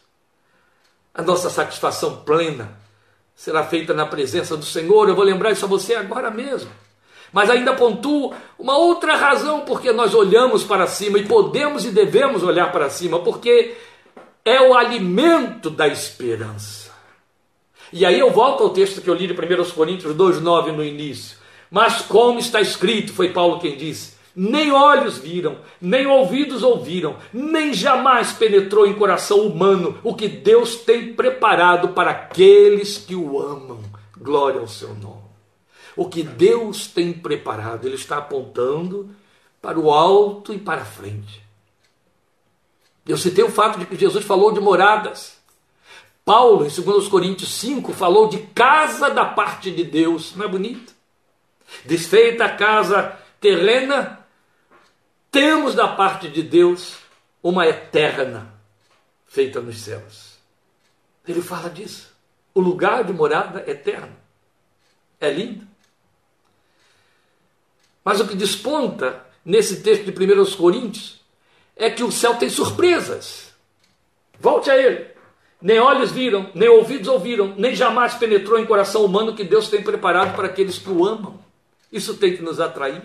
[1.13, 2.77] A nossa satisfação plena
[3.39, 5.07] será feita na presença do Senhor.
[5.07, 6.69] Eu vou lembrar isso a você agora mesmo.
[7.31, 12.43] Mas ainda pontuo uma outra razão porque nós olhamos para cima e podemos e devemos
[12.43, 13.77] olhar para cima, porque
[14.43, 16.91] é o alimento da esperança.
[17.93, 21.37] E aí eu volto ao texto que eu li de 1 Coríntios 2,9 no início.
[21.71, 27.73] Mas como está escrito, foi Paulo quem disse: nem olhos viram, nem ouvidos ouviram, nem
[27.73, 33.81] jamais penetrou em coração humano o que Deus tem preparado para aqueles que o amam.
[34.17, 35.27] Glória ao seu nome.
[35.93, 39.09] O que Deus tem preparado, Ele está apontando
[39.61, 41.43] para o alto e para a frente.
[43.05, 45.37] Eu citei o fato de que Jesus falou de moradas.
[46.23, 50.33] Paulo, em 2 Coríntios 5, falou de casa da parte de Deus.
[50.33, 50.93] Não é bonito?
[51.83, 54.18] Desfeita a casa terrena,
[55.31, 56.97] temos da parte de Deus
[57.41, 58.53] uma eterna
[59.27, 60.37] feita nos céus.
[61.27, 62.09] Ele fala disso.
[62.53, 64.15] O lugar de morada eterno.
[65.19, 65.67] É lindo.
[68.03, 71.21] Mas o que desponta nesse texto de 1 Coríntios
[71.75, 73.53] é que o céu tem surpresas.
[74.39, 75.07] Volte a ele.
[75.61, 79.83] Nem olhos viram, nem ouvidos ouviram, nem jamais penetrou em coração humano que Deus tem
[79.83, 81.37] preparado para aqueles que o amam.
[81.91, 83.03] Isso tem que nos atrair.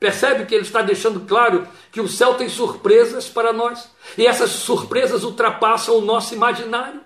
[0.00, 3.90] Percebe que ele está deixando claro que o céu tem surpresas para nós.
[4.16, 7.02] E essas surpresas ultrapassam o nosso imaginário.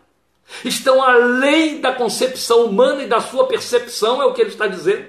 [0.65, 5.09] Estão além da concepção humana e da sua percepção, é o que ele está dizendo.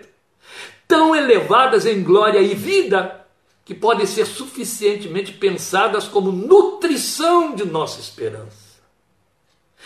[0.88, 3.24] Tão elevadas em glória e vida
[3.64, 8.66] que podem ser suficientemente pensadas como nutrição de nossa esperança.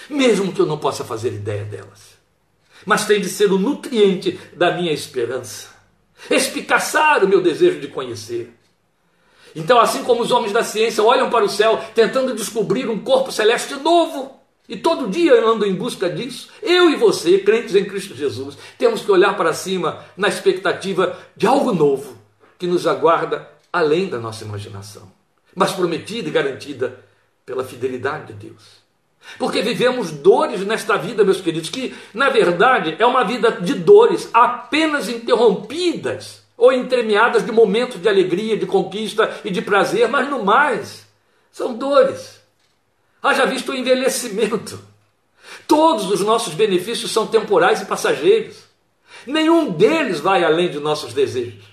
[0.10, 2.18] Mesmo que eu não possa fazer ideia delas.
[2.86, 5.79] Mas tem de ser o nutriente da minha esperança
[6.30, 8.54] espicaçar o meu desejo de conhecer.
[9.56, 13.32] Então, assim como os homens da ciência olham para o céu tentando descobrir um corpo
[13.32, 18.16] celeste novo, e todo dia andam em busca disso, eu e você, crentes em Cristo
[18.16, 22.18] Jesus, temos que olhar para cima na expectativa de algo novo
[22.60, 25.12] que nos aguarda além da nossa imaginação,
[25.56, 27.04] mas prometida e garantida
[27.46, 28.79] pela fidelidade de Deus.
[29.38, 34.30] Porque vivemos dores nesta vida, meus queridos, que na verdade é uma vida de dores
[34.34, 40.44] apenas interrompidas ou entremeadas de momentos de alegria, de conquista e de prazer, mas no
[40.44, 41.08] mais,
[41.52, 42.40] são dores.
[43.22, 44.80] Haja visto o envelhecimento.
[45.68, 48.58] Todos os nossos benefícios são temporais e passageiros.
[49.26, 51.64] Nenhum deles vai além de nossos desejos.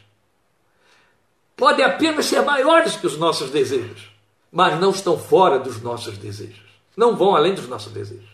[1.57, 4.11] Podem apenas ser maiores que os nossos desejos,
[4.53, 6.66] mas não estão fora dos nossos desejos
[6.97, 8.30] não vão além dos nossos desejos.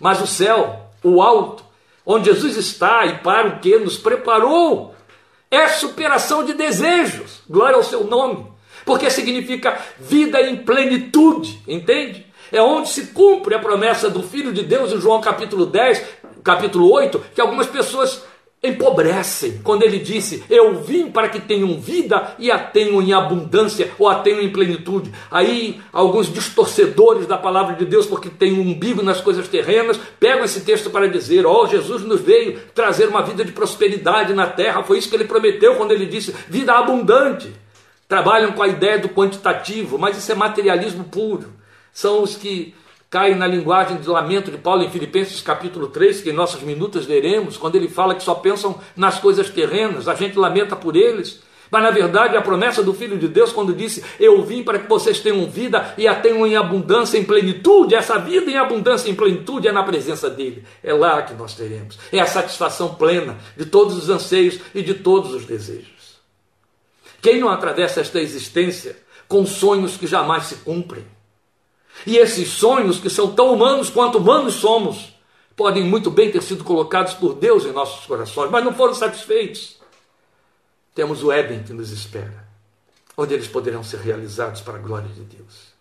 [0.00, 1.64] Mas o céu, o alto,
[2.04, 4.94] onde Jesus está e para o que nos preparou,
[5.50, 7.42] é superação de desejos.
[7.48, 8.50] Glória ao seu nome.
[8.84, 12.26] Porque significa vida em plenitude, entende?
[12.50, 16.04] É onde se cumpre a promessa do Filho de Deus em João capítulo 10,
[16.42, 18.24] capítulo 8, que algumas pessoas
[18.62, 23.90] empobrecem quando ele disse: Eu vim para que tenham vida e a tenham em abundância
[23.98, 25.12] ou a tenham em plenitude.
[25.30, 30.44] Aí, alguns distorcedores da palavra de Deus, porque tem um umbigo nas coisas terrenas, pegam
[30.44, 34.46] esse texto para dizer: Ó, oh, Jesus nos veio trazer uma vida de prosperidade na
[34.46, 34.84] terra.
[34.84, 37.52] Foi isso que ele prometeu quando ele disse: Vida abundante.
[38.08, 41.50] Trabalham com a ideia do quantitativo, mas isso é materialismo puro.
[41.94, 42.74] São os que
[43.12, 47.04] cai na linguagem de lamento de Paulo em Filipenses capítulo 3, que em nossos minutos
[47.04, 51.42] veremos, quando ele fala que só pensam nas coisas terrenas, a gente lamenta por eles.
[51.70, 54.88] Mas na verdade a promessa do Filho de Deus, quando disse: Eu vim para que
[54.88, 59.14] vocês tenham vida e a tenham em abundância, em plenitude, essa vida em abundância, em
[59.14, 60.64] plenitude é na presença dele.
[60.82, 61.98] É lá que nós teremos.
[62.10, 66.18] É a satisfação plena de todos os anseios e de todos os desejos.
[67.20, 68.96] Quem não atravessa esta existência
[69.28, 71.04] com sonhos que jamais se cumprem?
[72.06, 75.14] E esses sonhos, que são tão humanos quanto humanos somos,
[75.56, 79.76] podem muito bem ter sido colocados por Deus em nossos corações, mas não foram satisfeitos.
[80.94, 82.46] Temos o Éden que nos espera,
[83.16, 85.72] onde eles poderão ser realizados para a glória de Deus.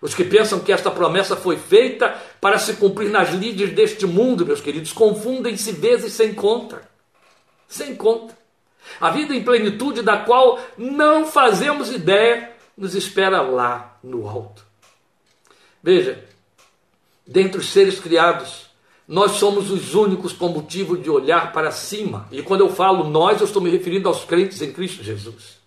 [0.00, 4.44] Os que pensam que esta promessa foi feita para se cumprir nas lides deste mundo,
[4.44, 6.82] meus queridos, confundem-se vezes sem conta.
[7.68, 8.36] Sem conta.
[9.00, 14.65] A vida em plenitude da qual não fazemos ideia nos espera lá no alto.
[15.86, 16.18] Veja,
[17.24, 18.66] dentre os seres criados,
[19.06, 22.26] nós somos os únicos com motivo de olhar para cima.
[22.32, 25.58] E quando eu falo nós, eu estou me referindo aos crentes em Cristo Jesus.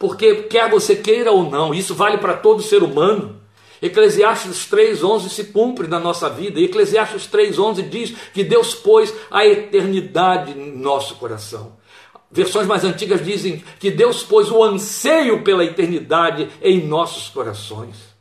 [0.00, 3.40] Porque, quer você queira ou não, isso vale para todo ser humano.
[3.80, 6.58] Eclesiastes 3,11 se cumpre na nossa vida.
[6.58, 11.76] E Eclesiastes 3,11 diz que Deus pôs a eternidade em nosso coração.
[12.32, 18.15] Versões mais antigas dizem que Deus pôs o anseio pela eternidade em nossos corações.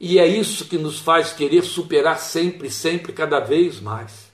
[0.00, 4.30] E é isso que nos faz querer superar sempre, sempre, cada vez mais.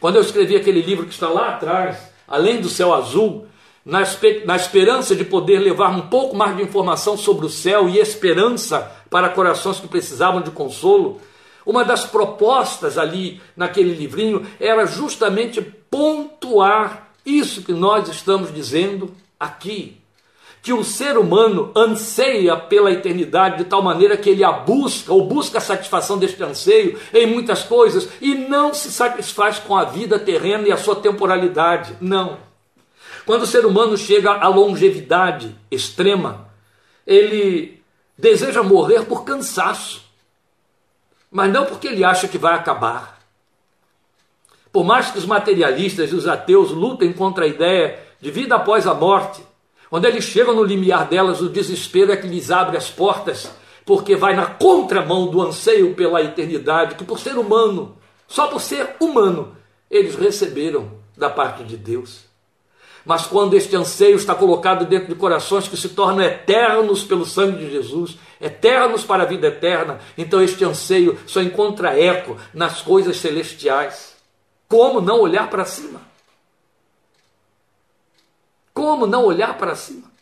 [0.00, 3.46] Quando eu escrevi aquele livro que está lá atrás, Além do Céu Azul,
[3.84, 4.02] na,
[4.44, 8.90] na esperança de poder levar um pouco mais de informação sobre o céu e esperança
[9.10, 11.20] para corações que precisavam de consolo,
[11.66, 19.98] uma das propostas ali naquele livrinho era justamente pontuar isso que nós estamos dizendo aqui
[20.64, 25.26] que o ser humano anseia pela eternidade de tal maneira que ele a busca, ou
[25.26, 30.18] busca a satisfação deste anseio em muitas coisas, e não se satisfaz com a vida
[30.18, 31.94] terrena e a sua temporalidade.
[32.00, 32.38] Não.
[33.26, 36.48] Quando o ser humano chega à longevidade extrema,
[37.06, 37.82] ele
[38.16, 40.02] deseja morrer por cansaço,
[41.30, 43.20] mas não porque ele acha que vai acabar.
[44.72, 48.86] Por mais que os materialistas e os ateus lutem contra a ideia de vida após
[48.86, 49.42] a morte,
[49.90, 53.50] quando eles chegam no limiar delas, o desespero é que lhes abre as portas,
[53.84, 58.96] porque vai na contramão do anseio pela eternidade, que por ser humano, só por ser
[58.98, 59.56] humano,
[59.90, 62.24] eles receberam da parte de Deus.
[63.04, 67.58] Mas quando este anseio está colocado dentro de corações que se tornam eternos pelo sangue
[67.58, 73.18] de Jesus, eternos para a vida eterna, então este anseio só encontra eco nas coisas
[73.18, 74.14] celestiais.
[74.66, 76.00] Como não olhar para cima?
[78.74, 80.12] Como não olhar para cima?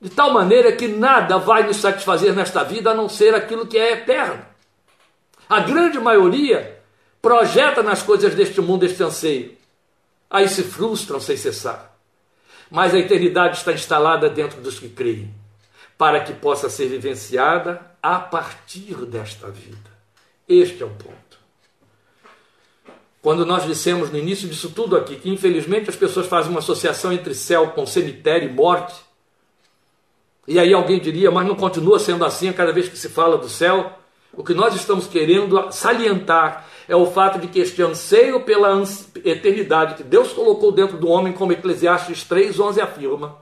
[0.00, 3.76] De tal maneira que nada vai nos satisfazer nesta vida a não ser aquilo que
[3.76, 4.46] é eterno.
[5.48, 6.80] A grande maioria
[7.20, 9.58] projeta nas coisas deste mundo este anseio.
[10.30, 11.96] Aí se frustram sem cessar.
[12.70, 15.34] Mas a eternidade está instalada dentro dos que creem,
[15.96, 19.90] para que possa ser vivenciada a partir desta vida.
[20.46, 21.27] Este é o ponto.
[23.28, 27.12] Quando nós dissemos no início disso tudo aqui que infelizmente as pessoas fazem uma associação
[27.12, 28.94] entre céu com cemitério e morte,
[30.46, 33.46] e aí alguém diria, mas não continua sendo assim cada vez que se fala do
[33.46, 33.92] céu?
[34.32, 38.82] O que nós estamos querendo salientar é o fato de que este anseio pela
[39.22, 43.36] eternidade que Deus colocou dentro do homem, como Eclesiastes 3,11 afirma,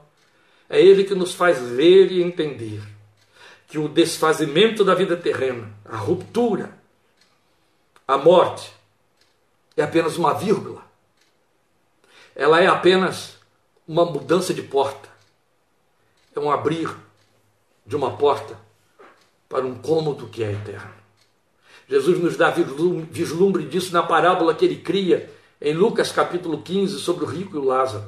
[0.69, 2.81] é ele que nos faz ver e entender
[3.69, 6.77] que o desfazimento da vida terrena, a ruptura,
[8.05, 8.75] a morte,
[9.77, 10.81] é apenas uma vírgula.
[12.35, 13.37] Ela é apenas
[13.87, 15.07] uma mudança de porta.
[16.35, 16.89] É um abrir
[17.85, 18.57] de uma porta
[19.47, 20.97] para um cômodo que é eterno.
[21.87, 22.49] Jesus nos dá
[23.09, 27.59] vislumbre disso na parábola que ele cria em Lucas capítulo 15 sobre o rico e
[27.59, 28.05] o Lázaro,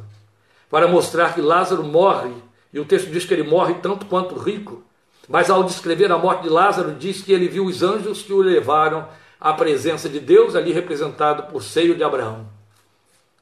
[0.69, 2.33] para mostrar que Lázaro morre,
[2.73, 4.83] e o texto diz que ele morre tanto quanto o rico,
[5.27, 8.41] mas ao descrever a morte de Lázaro, diz que ele viu os anjos que o
[8.41, 9.07] levaram
[9.39, 12.47] a presença de Deus, ali representado por seio de Abraão.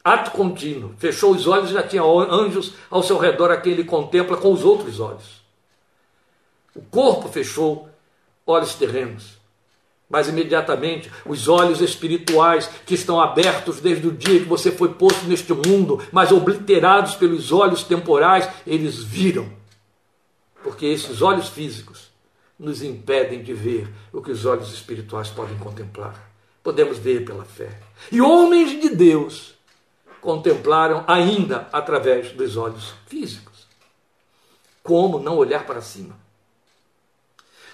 [0.04, 3.84] Ato contínuo, fechou os olhos e já tinha anjos ao seu redor a quem ele
[3.84, 5.41] contempla com os outros olhos.
[6.76, 7.89] O corpo fechou
[8.45, 9.38] olhos terrenos,
[10.10, 15.26] mas imediatamente os olhos espirituais que estão abertos desde o dia que você foi posto
[15.26, 19.52] neste mundo, mas obliterados pelos olhos temporais, eles viram.
[20.64, 22.07] Porque esses olhos físicos
[22.60, 26.32] nos impedem de ver o que os olhos espirituais podem contemplar.
[26.64, 27.80] Podemos ver pela fé.
[28.12, 29.53] E homens de Deus
[30.20, 33.68] contemplaram ainda através dos olhos físicos.
[34.82, 36.18] Como não olhar para cima?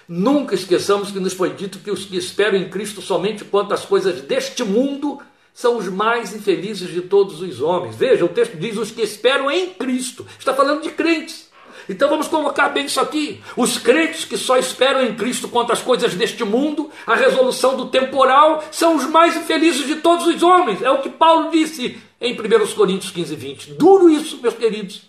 [0.06, 3.86] Nunca esqueçamos que nos foi dito que os que esperam em Cristo somente quanto às
[3.86, 5.20] coisas deste mundo
[5.54, 7.96] são os mais infelizes de todos os homens.
[7.96, 10.26] Veja, o texto diz os que esperam em Cristo.
[10.38, 11.48] Está falando de crentes.
[11.88, 13.42] Então vamos colocar bem isso aqui.
[13.56, 17.86] Os crentes que só esperam em Cristo quanto às coisas deste mundo, a resolução do
[17.86, 20.82] temporal, são os mais infelizes de todos os homens.
[20.82, 23.72] É o que Paulo disse em 1 Coríntios 15, 20.
[23.74, 25.02] Duro isso, meus queridos.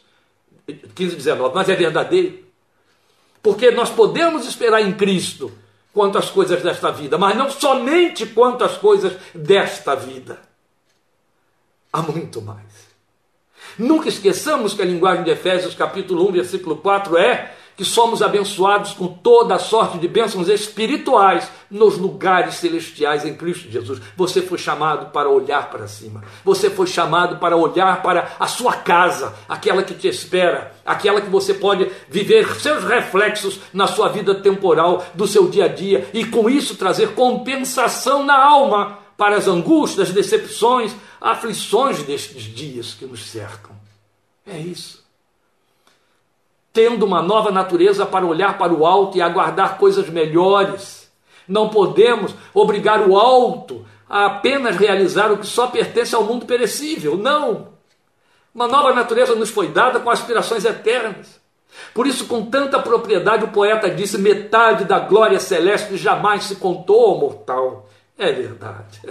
[0.95, 2.39] 15, 19, mas é verdadeiro.
[3.41, 5.51] Porque nós podemos esperar em Cristo
[5.93, 10.41] quanto às coisas desta vida, mas não somente quanto às coisas desta vida.
[11.93, 12.94] Há muito mais.
[13.77, 18.93] Nunca esqueçamos que a linguagem de Efésios capítulo 1, versículo 4 é que somos abençoados
[18.93, 24.01] com toda a sorte de bênçãos espirituais nos lugares celestiais em Cristo Jesus.
[24.15, 26.23] Você foi chamado para olhar para cima.
[26.43, 31.29] Você foi chamado para olhar para a sua casa, aquela que te espera, aquela que
[31.29, 36.23] você pode viver seus reflexos na sua vida temporal, do seu dia a dia e
[36.23, 43.25] com isso trazer compensação na alma para as angústias, decepções, aflições destes dias que nos
[43.25, 43.75] cercam.
[44.45, 45.03] É isso.
[46.73, 51.09] Tendo uma nova natureza para olhar para o alto e aguardar coisas melhores.
[51.47, 57.17] Não podemos obrigar o alto a apenas realizar o que só pertence ao mundo perecível.
[57.17, 57.73] Não!
[58.53, 61.39] Uma nova natureza nos foi dada com aspirações eternas.
[61.93, 67.05] Por isso, com tanta propriedade, o poeta disse: metade da glória celeste jamais se contou
[67.05, 67.84] ao mortal.
[68.17, 69.01] É verdade.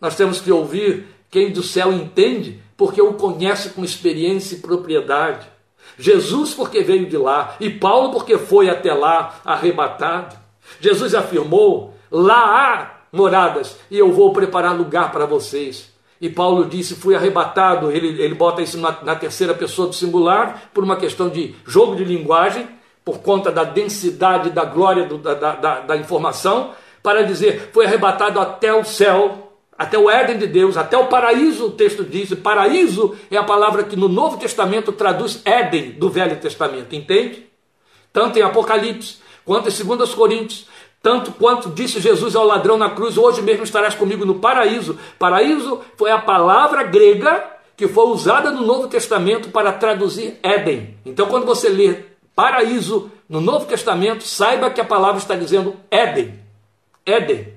[0.00, 5.46] Nós temos que ouvir quem do céu entende, porque o conhece com experiência e propriedade.
[5.98, 10.36] Jesus, porque veio de lá, e Paulo, porque foi até lá arrebatado.
[10.80, 15.90] Jesus afirmou: lá há moradas, e eu vou preparar lugar para vocês.
[16.20, 17.90] E Paulo disse: fui arrebatado.
[17.90, 21.96] Ele, ele bota isso na, na terceira pessoa do singular, por uma questão de jogo
[21.96, 22.68] de linguagem,
[23.04, 28.40] por conta da densidade da glória do, da, da, da informação, para dizer: foi arrebatado
[28.40, 32.32] até o céu, até o Éden de Deus, até o paraíso, o texto diz.
[32.34, 37.46] Paraíso é a palavra que no Novo Testamento traduz Éden do Velho Testamento, entende?
[38.12, 40.66] Tanto em Apocalipse, quanto em 2 Coríntios,
[41.02, 44.98] tanto quanto disse Jesus ao ladrão na cruz: Hoje mesmo estarás comigo no paraíso.
[45.18, 47.44] Paraíso foi a palavra grega
[47.74, 50.98] que foi usada no Novo Testamento para traduzir Éden.
[51.06, 52.04] Então, quando você lê
[52.36, 56.39] paraíso no Novo Testamento, saiba que a palavra está dizendo Éden.
[57.04, 57.54] Éden.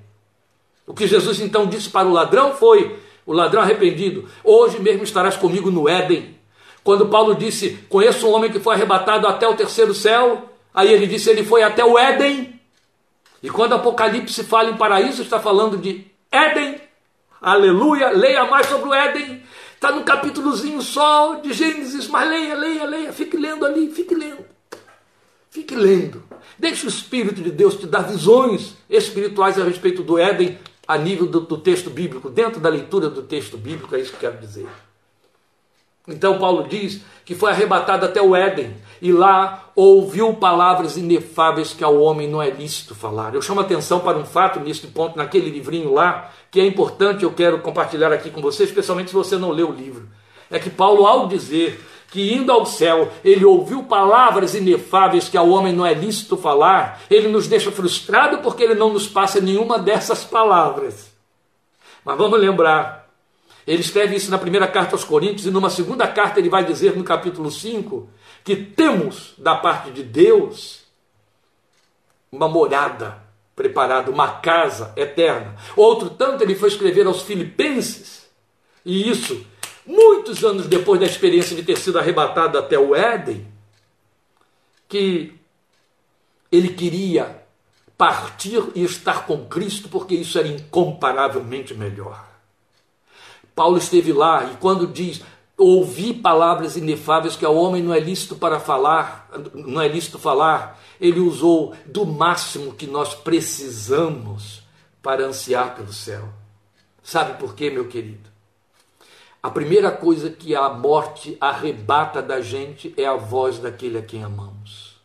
[0.86, 5.38] O que Jesus então disse para o ladrão foi: o ladrão arrependido, hoje mesmo estarás
[5.38, 6.38] comigo no Éden.
[6.84, 11.08] Quando Paulo disse: Conheço um homem que foi arrebatado até o terceiro céu, aí ele
[11.08, 12.60] disse: Ele foi até o Éden.
[13.42, 16.82] E quando Apocalipse fala em paraíso, está falando de Éden.
[17.42, 18.10] Aleluia!
[18.12, 19.44] Leia mais sobre o Éden.
[19.76, 23.14] Está no capítulozinho só de Gênesis, mas leia, leia, leia.
[23.14, 24.53] Fique lendo ali, fique lendo.
[25.54, 26.24] Fique lendo.
[26.58, 31.28] Deixe o Espírito de Deus te dar visões espirituais a respeito do Éden a nível
[31.28, 34.66] do, do texto bíblico, dentro da leitura do texto bíblico, é isso que quero dizer.
[36.08, 41.84] Então Paulo diz que foi arrebatado até o Éden e lá ouviu palavras inefáveis que
[41.84, 43.36] ao homem não é lícito falar.
[43.36, 47.32] Eu chamo atenção para um fato nesse ponto, naquele livrinho lá, que é importante, eu
[47.32, 50.10] quero compartilhar aqui com você, especialmente se você não leu o livro.
[50.50, 51.80] É que Paulo, ao dizer
[52.14, 57.02] que indo ao céu ele ouviu palavras inefáveis que ao homem não é lícito falar,
[57.10, 61.12] ele nos deixa frustrado porque ele não nos passa nenhuma dessas palavras.
[62.06, 63.04] Mas vamos lembrar
[63.66, 66.96] ele escreve isso na primeira carta aos Coríntios, e numa segunda carta ele vai dizer
[66.96, 68.10] no capítulo 5
[68.44, 70.84] que temos da parte de Deus
[72.32, 73.24] uma morada
[73.56, 75.56] preparada, uma casa eterna.
[75.76, 78.30] Outro tanto ele foi escrever aos Filipenses,
[78.86, 79.46] e isso
[79.86, 83.46] muitos anos depois da experiência de ter sido arrebatado até o Éden,
[84.88, 85.34] que
[86.52, 87.44] ele queria
[87.98, 92.28] partir e estar com Cristo, porque isso era incomparavelmente melhor.
[93.56, 95.22] Paulo esteve lá e quando diz
[95.58, 100.82] ouvi palavras inefáveis que ao homem não é lícito para falar, não é lícito falar,
[101.00, 104.64] ele usou do máximo que nós precisamos
[105.02, 106.28] para ansiar pelo céu.
[107.04, 108.33] Sabe por quê, meu querido?
[109.44, 114.24] A primeira coisa que a morte arrebata da gente é a voz daquele a quem
[114.24, 114.96] amamos.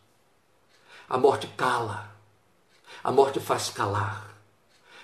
[1.09, 2.09] A morte cala.
[3.03, 4.33] A morte faz calar.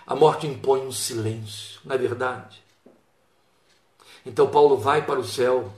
[0.07, 2.63] A morte impõe um silêncio, não é verdade?
[4.25, 5.69] Então Paulo vai para o céu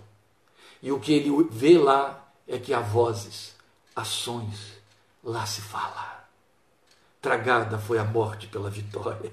[0.81, 3.55] e o que ele vê lá é que há vozes,
[3.95, 4.73] ações,
[5.23, 6.27] lá se fala.
[7.19, 9.31] Tragada foi a morte pela vitória.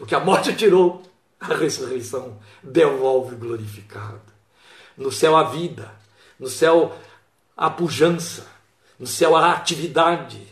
[0.00, 1.02] O que a morte tirou,
[1.40, 4.20] a ressurreição devolve glorificado.
[4.96, 5.90] No céu a vida,
[6.38, 6.96] no céu
[7.56, 8.46] a pujança,
[8.98, 10.46] no céu a atividade,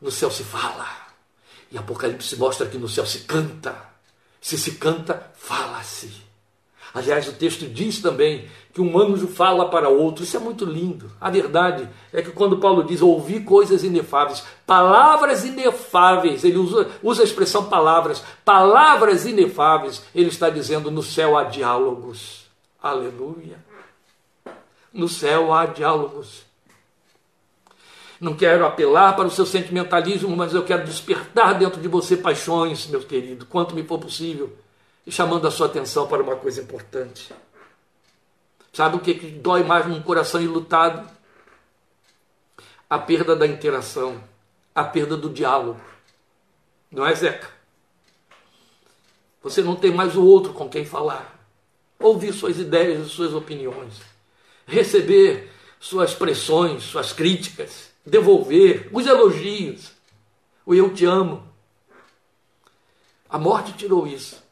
[0.00, 0.86] no céu se fala.
[1.70, 3.74] E Apocalipse mostra que no céu se canta.
[4.40, 6.22] Se se canta, fala-se.
[6.94, 10.22] Aliás, o texto diz também que um anjo fala para outro.
[10.22, 11.10] Isso é muito lindo.
[11.20, 17.22] A verdade é que quando Paulo diz ouvir coisas inefáveis, palavras inefáveis, ele usa, usa
[17.22, 22.44] a expressão palavras, palavras inefáveis, ele está dizendo no céu há diálogos.
[22.80, 23.58] Aleluia.
[24.92, 26.44] No céu há diálogos.
[28.20, 32.86] Não quero apelar para o seu sentimentalismo, mas eu quero despertar dentro de você paixões,
[32.86, 34.52] meu querido, quanto me for possível
[35.06, 37.32] e chamando a sua atenção para uma coisa importante.
[38.72, 41.08] Sabe o que, que dói mais num coração ilutado?
[42.88, 44.22] A perda da interação,
[44.74, 45.80] a perda do diálogo.
[46.90, 47.50] Não é, Zeca?
[49.42, 51.38] Você não tem mais o outro com quem falar,
[51.98, 54.00] ouvir suas ideias e suas opiniões,
[54.66, 59.92] receber suas pressões, suas críticas, devolver os elogios,
[60.64, 61.46] o eu te amo.
[63.28, 64.43] A morte tirou isso.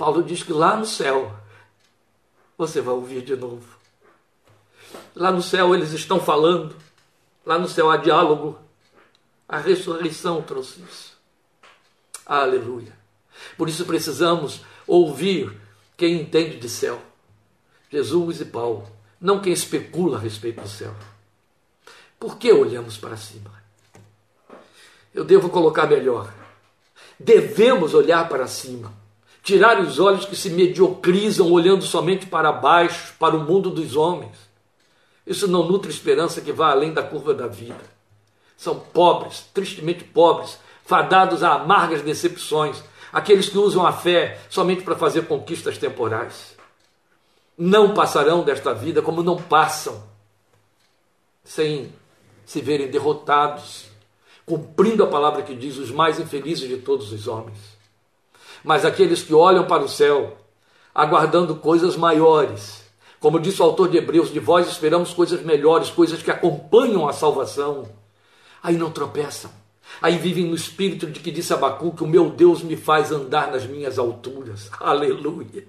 [0.00, 1.30] Paulo diz que lá no céu
[2.56, 3.68] você vai ouvir de novo.
[5.14, 6.74] Lá no céu eles estão falando,
[7.44, 8.58] lá no céu há diálogo.
[9.46, 11.18] A ressurreição trouxe isso.
[12.24, 12.96] Aleluia.
[13.58, 15.54] Por isso precisamos ouvir
[15.98, 16.98] quem entende de céu.
[17.90, 18.90] Jesus e Paulo,
[19.20, 20.94] não quem especula a respeito do céu.
[22.18, 23.52] Por que olhamos para cima?
[25.12, 26.32] Eu devo colocar melhor.
[27.18, 28.98] Devemos olhar para cima
[29.42, 34.36] tirar os olhos que se mediocrizam olhando somente para baixo, para o mundo dos homens.
[35.26, 37.80] Isso não nutre esperança que vá além da curva da vida.
[38.56, 42.82] São pobres, tristemente pobres, fadados a amargas decepções,
[43.12, 46.56] aqueles que usam a fé somente para fazer conquistas temporais.
[47.56, 50.02] Não passarão desta vida como não passam,
[51.44, 51.92] sem
[52.44, 53.86] se verem derrotados,
[54.44, 57.69] cumprindo a palavra que diz: os mais infelizes de todos os homens.
[58.64, 60.36] Mas aqueles que olham para o céu,
[60.94, 62.84] aguardando coisas maiores,
[63.20, 67.12] como disse o autor de Hebreus, de vós esperamos coisas melhores, coisas que acompanham a
[67.12, 67.86] salvação.
[68.62, 69.50] Aí não tropeçam.
[70.00, 73.66] Aí vivem no espírito de que disse Abacuque: O meu Deus me faz andar nas
[73.66, 74.70] minhas alturas.
[74.80, 75.66] Aleluia.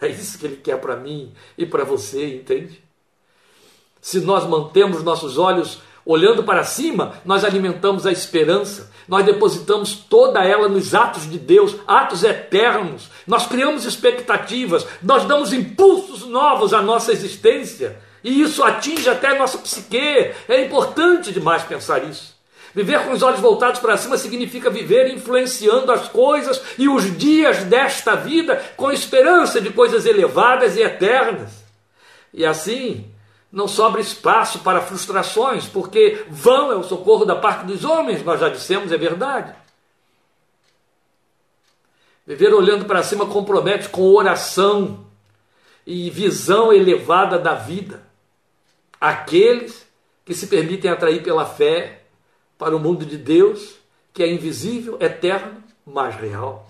[0.00, 2.82] É isso que ele quer para mim e para você, entende?
[4.00, 10.44] Se nós mantemos nossos olhos olhando para cima, nós alimentamos a esperança, nós depositamos toda
[10.44, 16.80] ela nos atos de Deus, atos eternos, nós criamos expectativas, nós damos impulsos novos à
[16.80, 20.32] nossa existência, e isso atinge até a nossa psique.
[20.48, 22.34] É importante demais pensar isso.
[22.74, 27.62] Viver com os olhos voltados para cima significa viver influenciando as coisas e os dias
[27.64, 31.50] desta vida com esperança de coisas elevadas e eternas.
[32.32, 33.06] E assim,
[33.54, 38.40] não sobra espaço para frustrações, porque vão é o socorro da parte dos homens, nós
[38.40, 39.54] já dissemos, é verdade.
[42.26, 45.06] Viver olhando para cima compromete com oração
[45.86, 48.02] e visão elevada da vida.
[49.00, 49.86] Aqueles
[50.24, 52.02] que se permitem atrair pela fé
[52.58, 53.76] para o mundo de Deus,
[54.12, 56.68] que é invisível, eterno, mas real.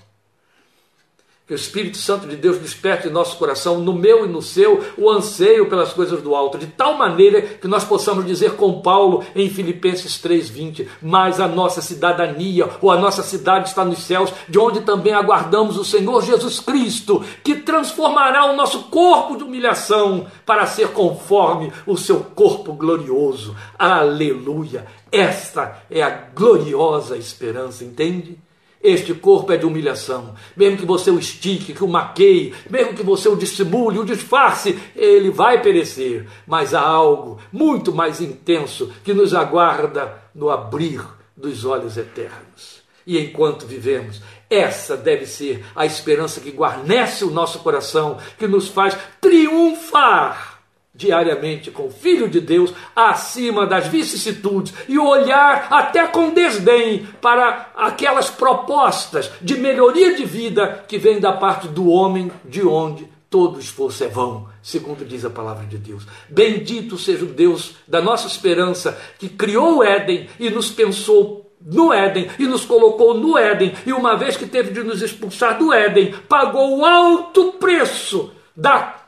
[1.47, 4.83] Que o Espírito Santo de Deus desperte em nosso coração, no meu e no seu,
[4.97, 9.23] o anseio pelas coisas do alto, de tal maneira que nós possamos dizer com Paulo
[9.37, 14.59] em Filipenses 3:20, mas a nossa cidadania ou a nossa cidade está nos céus, de
[14.59, 20.67] onde também aguardamos o Senhor Jesus Cristo, que transformará o nosso corpo de humilhação para
[20.67, 23.55] ser conforme o seu corpo glorioso.
[23.79, 24.87] Aleluia!
[25.13, 28.39] Esta é a gloriosa esperança, entende?
[28.85, 30.35] Este corpo é de humilhação.
[30.55, 34.79] Mesmo que você o estique, que o maqueie, mesmo que você o dissimule, o disfarce,
[34.95, 36.27] ele vai perecer.
[36.47, 41.03] Mas há algo muito mais intenso que nos aguarda no abrir
[41.35, 42.83] dos olhos eternos.
[43.07, 44.21] E enquanto vivemos,
[44.51, 50.54] essa deve ser a esperança que guarnece o nosso coração, que nos faz triunfar
[50.95, 57.73] diariamente com o Filho de Deus acima das vicissitudes e olhar até com desdém para
[57.75, 63.59] aquelas propostas de melhoria de vida que vêm da parte do homem, de onde todo
[63.59, 66.07] esforço é vão, segundo diz a palavra de Deus.
[66.29, 71.93] Bendito seja o Deus da nossa esperança, que criou o Éden e nos pensou no
[71.93, 75.73] Éden e nos colocou no Éden, e uma vez que teve de nos expulsar do
[75.73, 79.04] Éden, pagou o alto preço da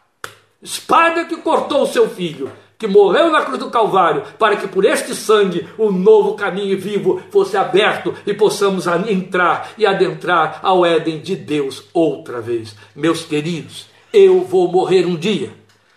[0.67, 4.85] espada que cortou o seu filho, que morreu na cruz do Calvário, para que por
[4.85, 11.21] este sangue o novo caminho vivo fosse aberto e possamos entrar e adentrar ao Éden
[11.21, 12.75] de Deus outra vez.
[12.95, 15.55] Meus queridos, eu vou morrer um dia,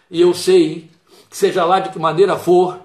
[0.10, 0.90] e eu sei
[1.32, 2.80] seja lá de que maneira for,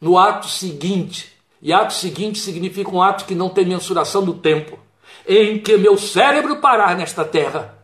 [0.00, 4.78] no ato seguinte, e ato seguinte significa um ato que não tem mensuração do tempo,
[5.26, 7.78] em que meu cérebro parar nesta terra,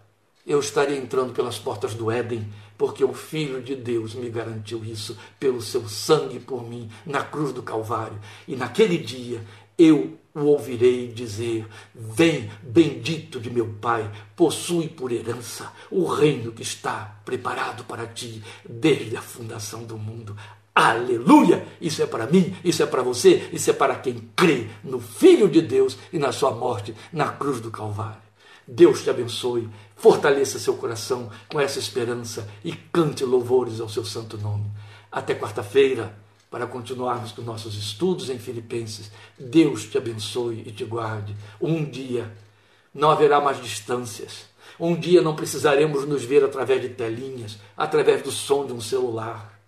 [0.47, 2.47] eu estarei entrando pelas portas do Éden
[2.77, 7.53] porque o Filho de Deus me garantiu isso pelo seu sangue por mim na cruz
[7.53, 8.19] do Calvário.
[8.47, 9.41] E naquele dia
[9.79, 16.63] eu o ouvirei dizer: Vem, bendito de meu Pai, possui por herança o reino que
[16.63, 20.37] está preparado para ti desde a fundação do mundo.
[20.75, 21.67] Aleluia!
[21.81, 25.49] Isso é para mim, isso é para você, isso é para quem crê no Filho
[25.49, 28.21] de Deus e na sua morte na cruz do Calvário.
[28.69, 34.39] Deus te abençoe, fortaleça seu coração com essa esperança e cante louvores ao seu santo
[34.39, 34.71] nome.
[35.11, 36.15] Até quarta-feira,
[36.51, 39.11] para continuarmos com nossos estudos em Filipenses.
[39.39, 41.37] Deus te abençoe e te guarde.
[41.61, 42.33] Um dia
[42.95, 44.47] não haverá mais distâncias.
[44.79, 49.61] Um dia não precisaremos nos ver através de telinhas, através do som de um celular.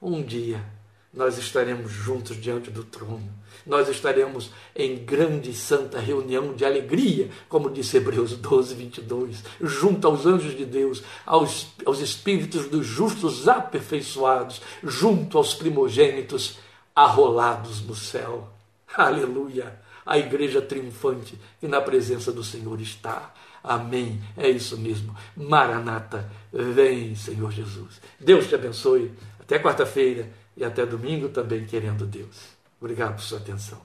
[0.00, 0.64] Um dia
[1.12, 3.32] nós estaremos juntos diante do trono.
[3.66, 10.06] Nós estaremos em grande e santa reunião de alegria, como disse Hebreus 12, 22, junto
[10.06, 16.58] aos anjos de Deus, aos, aos espíritos dos justos aperfeiçoados, junto aos primogênitos
[16.94, 18.48] arrolados no céu.
[18.94, 19.80] Aleluia!
[20.06, 23.34] A igreja triunfante que na presença do Senhor está.
[23.62, 24.22] Amém.
[24.36, 25.14] É isso mesmo.
[25.36, 28.00] Maranata, vem, Senhor Jesus.
[28.20, 29.12] Deus te abençoe.
[29.40, 32.55] Até quarta-feira e até domingo também, querendo Deus.
[32.86, 33.80] Obrigado por sua atenção.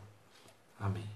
[0.80, 1.10] Amém.